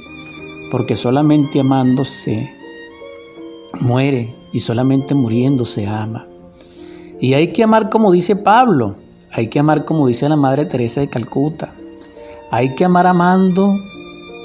porque 0.70 0.94
solamente 0.94 1.58
amándose 1.58 2.57
muere 3.80 4.34
y 4.52 4.60
solamente 4.60 5.14
muriendo 5.14 5.64
se 5.64 5.86
ama. 5.86 6.26
Y 7.20 7.34
hay 7.34 7.52
que 7.52 7.64
amar 7.64 7.90
como 7.90 8.12
dice 8.12 8.36
Pablo, 8.36 8.96
hay 9.32 9.48
que 9.48 9.58
amar 9.58 9.84
como 9.84 10.06
dice 10.06 10.28
la 10.28 10.36
Madre 10.36 10.66
Teresa 10.66 11.00
de 11.00 11.08
Calcuta, 11.08 11.74
hay 12.50 12.74
que 12.74 12.84
amar 12.84 13.06
amando 13.06 13.74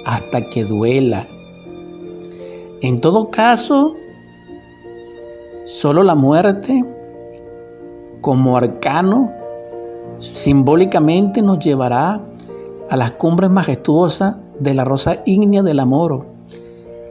hasta 0.05 0.49
que 0.49 0.63
duela. 0.63 1.27
En 2.81 2.99
todo 2.99 3.29
caso, 3.29 3.95
solo 5.65 6.03
la 6.03 6.15
muerte 6.15 6.83
como 8.21 8.57
arcano 8.57 9.31
simbólicamente 10.19 11.41
nos 11.41 11.59
llevará 11.59 12.21
a 12.89 12.97
las 12.97 13.11
cumbres 13.11 13.49
majestuosas 13.49 14.37
de 14.59 14.73
la 14.73 14.83
rosa 14.83 15.21
ígnea 15.25 15.63
del 15.63 15.79
amor 15.79 16.32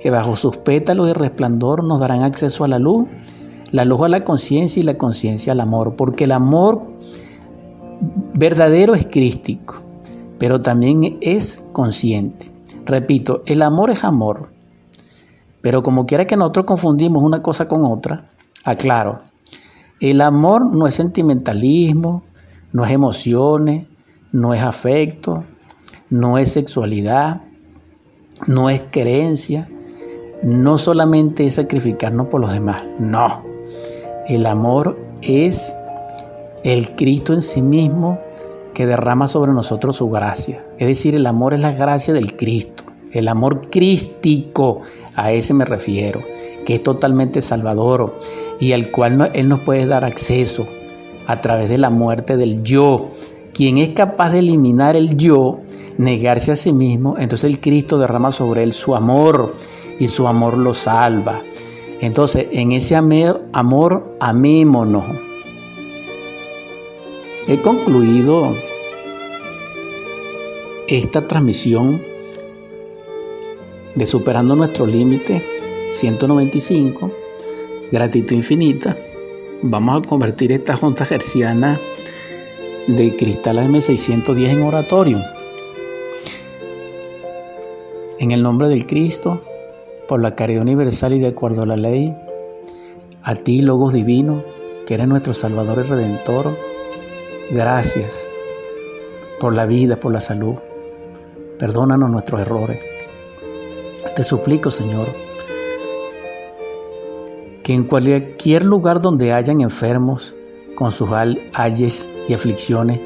que 0.02 0.10
bajo 0.10 0.34
sus 0.34 0.56
pétalos 0.56 1.06
de 1.06 1.14
resplandor 1.14 1.84
nos 1.84 2.00
darán 2.00 2.22
acceso 2.22 2.64
a 2.64 2.68
la 2.68 2.80
luz, 2.80 3.06
la 3.70 3.84
luz 3.84 4.02
a 4.02 4.08
la 4.08 4.24
conciencia 4.24 4.80
y 4.80 4.82
la 4.82 4.98
conciencia 4.98 5.52
al 5.52 5.60
amor, 5.60 5.94
porque 5.94 6.24
el 6.24 6.32
amor 6.32 6.82
verdadero 8.34 8.94
es 8.94 9.06
crístico, 9.06 9.76
pero 10.40 10.60
también 10.60 11.18
es 11.20 11.62
consciente. 11.72 12.50
Repito, 12.84 13.42
el 13.46 13.62
amor 13.62 13.90
es 13.90 14.02
amor, 14.02 14.48
pero 15.60 15.84
como 15.84 16.04
quiera 16.04 16.26
que 16.26 16.36
nosotros 16.36 16.66
confundimos 16.66 17.22
una 17.22 17.40
cosa 17.40 17.68
con 17.68 17.84
otra, 17.84 18.28
aclaro, 18.64 19.22
el 20.00 20.20
amor 20.20 20.74
no 20.74 20.88
es 20.88 20.96
sentimentalismo, 20.96 22.24
no 22.72 22.84
es 22.84 22.90
emociones, 22.90 23.86
no 24.32 24.52
es 24.52 24.62
afecto, 24.62 25.44
no 26.10 26.38
es 26.38 26.50
sexualidad, 26.50 27.42
no 28.48 28.68
es 28.68 28.82
creencia, 28.90 29.68
no 30.42 30.78
solamente 30.78 31.46
es 31.46 31.54
sacrificarnos 31.54 32.28
por 32.28 32.40
los 32.40 32.52
demás, 32.52 32.82
no. 32.98 33.42
El 34.26 34.46
amor 34.46 34.98
es 35.22 35.74
el 36.64 36.94
Cristo 36.96 37.32
en 37.32 37.42
sí 37.42 37.62
mismo 37.62 38.18
que 38.74 38.86
derrama 38.86 39.28
sobre 39.28 39.52
nosotros 39.52 39.96
su 39.96 40.10
gracia. 40.10 40.64
Es 40.78 40.88
decir, 40.88 41.14
el 41.14 41.26
amor 41.26 41.54
es 41.54 41.60
la 41.60 41.72
gracia 41.72 42.14
del 42.14 42.36
Cristo, 42.36 42.84
el 43.12 43.28
amor 43.28 43.70
crístico, 43.70 44.82
a 45.14 45.32
ese 45.32 45.54
me 45.54 45.64
refiero, 45.64 46.22
que 46.64 46.76
es 46.76 46.82
totalmente 46.82 47.40
salvador 47.40 48.18
y 48.60 48.72
al 48.72 48.90
cual 48.90 49.30
Él 49.34 49.48
nos 49.48 49.60
puede 49.60 49.86
dar 49.86 50.04
acceso 50.04 50.66
a 51.26 51.40
través 51.40 51.68
de 51.68 51.78
la 51.78 51.90
muerte 51.90 52.36
del 52.36 52.62
yo. 52.62 53.10
Quien 53.52 53.78
es 53.78 53.90
capaz 53.90 54.30
de 54.30 54.38
eliminar 54.38 54.96
el 54.96 55.16
yo, 55.16 55.60
negarse 55.98 56.52
a 56.52 56.56
sí 56.56 56.72
mismo, 56.72 57.16
entonces 57.18 57.50
el 57.50 57.60
Cristo 57.60 57.98
derrama 57.98 58.32
sobre 58.32 58.62
él 58.62 58.72
su 58.72 58.94
amor 58.94 59.54
y 60.02 60.08
su 60.08 60.26
amor 60.26 60.58
lo 60.58 60.74
salva. 60.74 61.44
Entonces, 62.00 62.48
en 62.50 62.72
ese 62.72 62.96
amor, 62.96 64.16
amémonos. 64.18 65.04
He 67.46 67.60
concluido 67.60 68.52
esta 70.88 71.28
transmisión 71.28 72.02
de 73.94 74.04
Superando 74.04 74.56
Nuestro 74.56 74.86
Límite 74.86 75.46
195, 75.92 77.12
gratitud 77.92 78.34
infinita, 78.34 78.98
vamos 79.62 79.98
a 79.98 80.08
convertir 80.08 80.50
esta 80.50 80.76
junta 80.76 81.04
gerciana 81.04 81.80
de 82.88 83.14
cristal 83.14 83.58
AM610 83.58 84.48
en 84.48 84.62
oratorio. 84.64 85.22
En 88.18 88.32
el 88.32 88.42
nombre 88.42 88.66
del 88.66 88.84
Cristo, 88.84 89.42
por 90.12 90.20
la 90.20 90.36
caridad 90.36 90.60
universal 90.60 91.14
y 91.14 91.20
de 91.20 91.28
acuerdo 91.28 91.62
a 91.62 91.66
la 91.66 91.78
ley, 91.78 92.14
a 93.22 93.34
ti, 93.34 93.62
Logos 93.62 93.94
Divino, 93.94 94.44
que 94.86 94.92
eres 94.92 95.08
nuestro 95.08 95.32
Salvador 95.32 95.78
y 95.78 95.88
Redentor, 95.88 96.54
gracias 97.50 98.28
por 99.40 99.54
la 99.54 99.64
vida, 99.64 99.96
por 99.96 100.12
la 100.12 100.20
salud. 100.20 100.56
Perdónanos 101.58 102.10
nuestros 102.10 102.42
errores. 102.42 102.78
Te 104.14 104.22
suplico, 104.22 104.70
Señor, 104.70 105.08
que 107.62 107.72
en 107.72 107.84
cualquier 107.84 108.66
lugar 108.66 109.00
donde 109.00 109.32
hayan 109.32 109.62
enfermos 109.62 110.34
con 110.74 110.92
sus 110.92 111.08
ayes 111.54 112.06
y 112.28 112.34
aflicciones, 112.34 113.00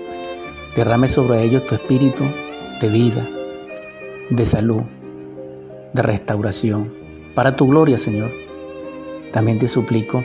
derrame 0.74 1.06
sobre 1.06 1.44
ellos 1.44 1.64
tu 1.66 1.76
espíritu 1.76 2.24
de 2.80 2.88
vida, 2.88 3.28
de 4.28 4.44
salud, 4.44 4.82
de 5.96 6.02
restauración, 6.02 6.92
para 7.34 7.56
tu 7.56 7.66
gloria, 7.66 7.98
Señor. 7.98 8.30
También 9.32 9.58
te 9.58 9.66
suplico 9.66 10.22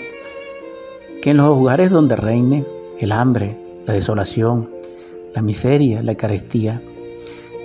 que 1.22 1.32
en 1.32 1.38
los 1.38 1.48
lugares 1.48 1.90
donde 1.90 2.16
reine 2.16 2.66
el 3.00 3.12
hambre, 3.12 3.58
la 3.86 3.94
desolación, 3.94 4.70
la 5.34 5.42
miseria, 5.42 6.04
la 6.04 6.16
carestía, 6.16 6.82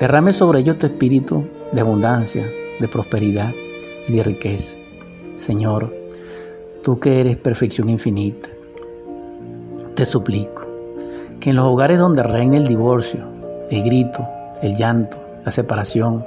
derrame 0.00 0.32
sobre 0.32 0.60
ellos 0.60 0.78
tu 0.78 0.86
espíritu 0.86 1.44
de 1.72 1.80
abundancia, 1.80 2.50
de 2.80 2.88
prosperidad 2.88 3.52
y 4.08 4.12
de 4.12 4.22
riqueza. 4.22 4.76
Señor, 5.36 5.94
tú 6.82 6.98
que 6.98 7.20
eres 7.20 7.36
perfección 7.36 7.88
infinita, 7.88 8.48
te 9.94 10.04
suplico 10.04 10.66
que 11.40 11.50
en 11.50 11.56
los 11.56 11.66
hogares 11.66 11.98
donde 11.98 12.22
reine 12.22 12.56
el 12.56 12.68
divorcio, 12.68 13.20
el 13.70 13.82
grito, 13.82 14.26
el 14.62 14.74
llanto, 14.74 15.18
la 15.44 15.52
separación, 15.52 16.24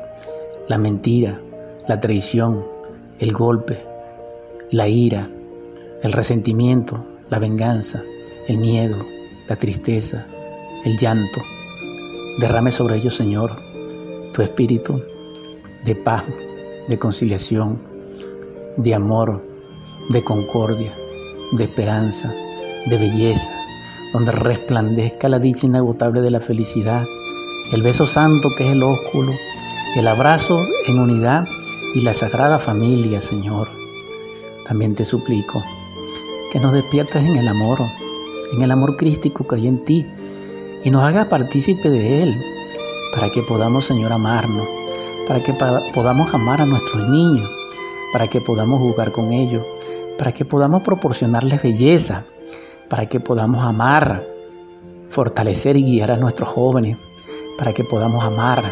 la 0.68 0.78
mentira, 0.78 1.40
la 1.90 2.00
traición, 2.00 2.64
el 3.18 3.34
golpe, 3.34 3.84
la 4.70 4.88
ira, 4.88 5.28
el 6.04 6.12
resentimiento, 6.12 7.04
la 7.32 7.40
venganza, 7.40 8.04
el 8.48 8.60
miedo, 8.60 8.98
la 9.48 9.56
tristeza, 9.56 10.28
el 10.86 11.00
llanto. 11.00 11.42
Derrame 12.38 12.70
sobre 12.70 12.98
ellos, 12.98 13.16
Señor, 13.16 13.60
tu 14.34 14.44
espíritu 14.44 15.02
de 15.84 15.96
paz, 15.96 16.24
de 16.88 17.00
conciliación, 17.00 17.82
de 18.78 18.94
amor, 18.94 19.44
de 20.10 20.24
concordia, 20.24 20.94
de 21.54 21.64
esperanza, 21.64 22.32
de 22.86 22.98
belleza, 22.98 23.50
donde 24.14 24.32
resplandezca 24.32 25.28
la 25.28 25.40
dicha 25.40 25.66
inagotable 25.66 26.22
de 26.22 26.30
la 26.30 26.40
felicidad, 26.40 27.04
el 27.74 27.82
beso 27.82 28.06
santo 28.06 28.50
que 28.56 28.68
es 28.68 28.74
el 28.74 28.84
ósculo, 28.84 29.34
el 29.96 30.08
abrazo 30.08 30.64
en 30.86 31.00
unidad 31.00 31.48
y 31.96 32.02
la 32.02 32.14
sagrada 32.14 32.60
familia, 32.60 33.22
Señor. 33.22 33.70
También 34.66 34.94
te 34.94 35.06
suplico 35.06 35.64
que 36.52 36.60
nos 36.60 36.74
despiertes 36.74 37.24
en 37.24 37.36
el 37.36 37.48
amor, 37.48 37.80
en 38.54 38.62
el 38.62 38.72
amor 38.72 38.98
crístico 38.98 39.48
que 39.48 39.56
hay 39.56 39.68
en 39.68 39.84
ti, 39.84 40.06
y 40.84 40.92
nos 40.92 41.04
hagas 41.04 41.28
partícipe 41.28 41.90
de 41.90 42.24
él, 42.24 42.36
para 43.14 43.30
que 43.32 43.42
podamos, 43.42 43.86
Señor, 43.86 44.12
amarnos, 44.12 44.68
para 45.28 45.44
que 45.44 45.54
podamos 45.94 46.34
amar 46.34 46.62
a 46.62 46.66
nuestros 46.66 47.10
niños, 47.10 47.50
para 48.14 48.28
que 48.28 48.42
podamos 48.42 48.80
jugar 48.80 49.12
con 49.12 49.32
ellos, 49.32 49.64
para 50.18 50.32
que 50.32 50.46
podamos 50.46 50.84
proporcionarles 50.84 51.62
belleza, 51.62 52.26
para 52.90 53.08
que 53.08 53.20
podamos 53.20 53.64
amar, 53.64 54.26
fortalecer 55.10 55.76
y 55.76 55.84
guiar 55.84 56.12
a 56.12 56.18
nuestros 56.18 56.50
jóvenes, 56.50 56.98
para 57.58 57.74
que 57.74 57.84
podamos 57.84 58.24
amar 58.24 58.64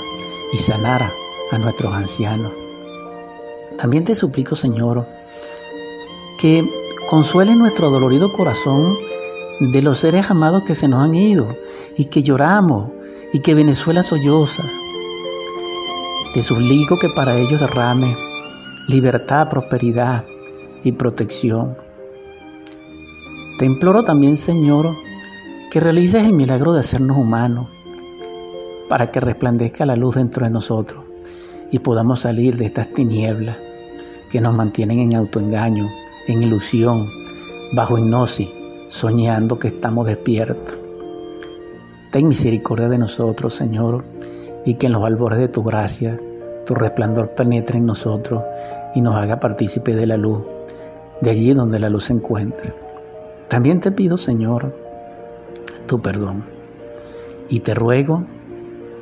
y 0.54 0.58
sanar 0.58 1.10
a 1.52 1.58
nuestros 1.58 1.94
ancianos. 1.94 2.67
También 3.78 4.04
te 4.04 4.16
suplico, 4.16 4.56
Señor, 4.56 5.08
que 6.40 6.68
consuele 7.10 7.56
nuestro 7.56 7.90
dolorido 7.90 8.34
corazón 8.34 8.96
de 9.60 9.82
los 9.82 10.00
seres 10.00 10.30
amados 10.30 10.64
que 10.64 10.76
se 10.76 10.88
nos 10.88 11.04
han 11.04 11.14
ido 11.14 11.48
y 11.96 12.06
que 12.06 12.24
lloramos 12.24 12.92
y 13.34 13.40
que 13.40 13.56
Venezuela 13.56 14.04
solloza. 14.04 14.64
Te 16.34 16.42
suplico 16.42 16.98
que 17.00 17.10
para 17.10 17.38
ellos 17.38 17.60
derrame 17.60 18.16
libertad, 18.88 19.50
prosperidad 19.50 20.26
y 20.84 20.92
protección. 20.94 21.78
Te 23.60 23.66
imploro 23.66 24.04
también, 24.04 24.38
Señor, 24.38 24.96
que 25.72 25.80
realices 25.80 26.26
el 26.26 26.34
milagro 26.34 26.74
de 26.74 26.80
hacernos 26.80 27.18
humanos 27.18 27.68
para 28.90 29.12
que 29.12 29.20
resplandezca 29.20 29.86
la 29.86 29.96
luz 29.96 30.16
dentro 30.16 30.46
de 30.46 30.52
nosotros 30.52 31.04
y 31.72 31.80
podamos 31.80 32.22
salir 32.22 32.56
de 32.58 32.66
estas 32.66 32.94
tinieblas 32.94 33.58
que 34.30 34.42
nos 34.42 34.54
mantienen 34.54 35.00
en 35.00 35.16
autoengaño, 35.16 35.90
en 36.28 36.44
ilusión, 36.44 37.10
bajo 37.72 37.98
hipnosis, 37.98 38.50
soñando 38.88 39.60
que 39.60 39.70
estamos 39.70 40.08
despiertos. 40.08 40.78
Ten 42.12 42.28
misericordia 42.28 42.90
de 42.90 42.98
nosotros, 42.98 43.54
Señor, 43.54 44.04
y 44.66 44.76
que 44.76 44.88
en 44.88 44.94
los 44.94 45.04
albores 45.04 45.40
de 45.40 45.48
tu 45.48 45.64
gracia, 45.64 46.20
tu 46.66 46.76
resplandor 46.76 47.32
penetre 47.32 47.78
en 47.78 47.86
nosotros 47.86 48.44
y 48.96 49.02
nos 49.02 49.16
haga 49.16 49.40
partícipe 49.40 49.96
de 49.96 50.08
la 50.08 50.18
luz, 50.18 50.44
de 51.22 51.30
allí 51.30 51.54
donde 51.54 51.80
la 51.80 51.90
luz 51.90 52.06
se 52.06 52.14
encuentra. 52.14 52.74
También 53.48 53.80
te 53.80 53.92
pido, 53.92 54.18
Señor, 54.18 54.76
tu 55.88 56.02
perdón 56.02 56.44
y 57.50 57.62
te 57.62 57.74
ruego 57.74 58.24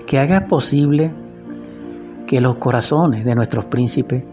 que 0.05 0.19
hagas 0.19 0.43
posible 0.43 1.11
que 2.27 2.41
los 2.41 2.55
corazones 2.55 3.25
de 3.25 3.35
nuestros 3.35 3.65
príncipes 3.65 4.23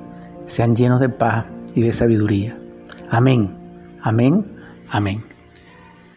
sean 0.44 0.76
llenos 0.76 1.00
de 1.00 1.08
paz 1.08 1.44
y 1.74 1.82
de 1.82 1.92
sabiduría. 1.92 2.58
Amén, 3.10 3.54
amén, 4.02 4.44
amén. 4.90 5.31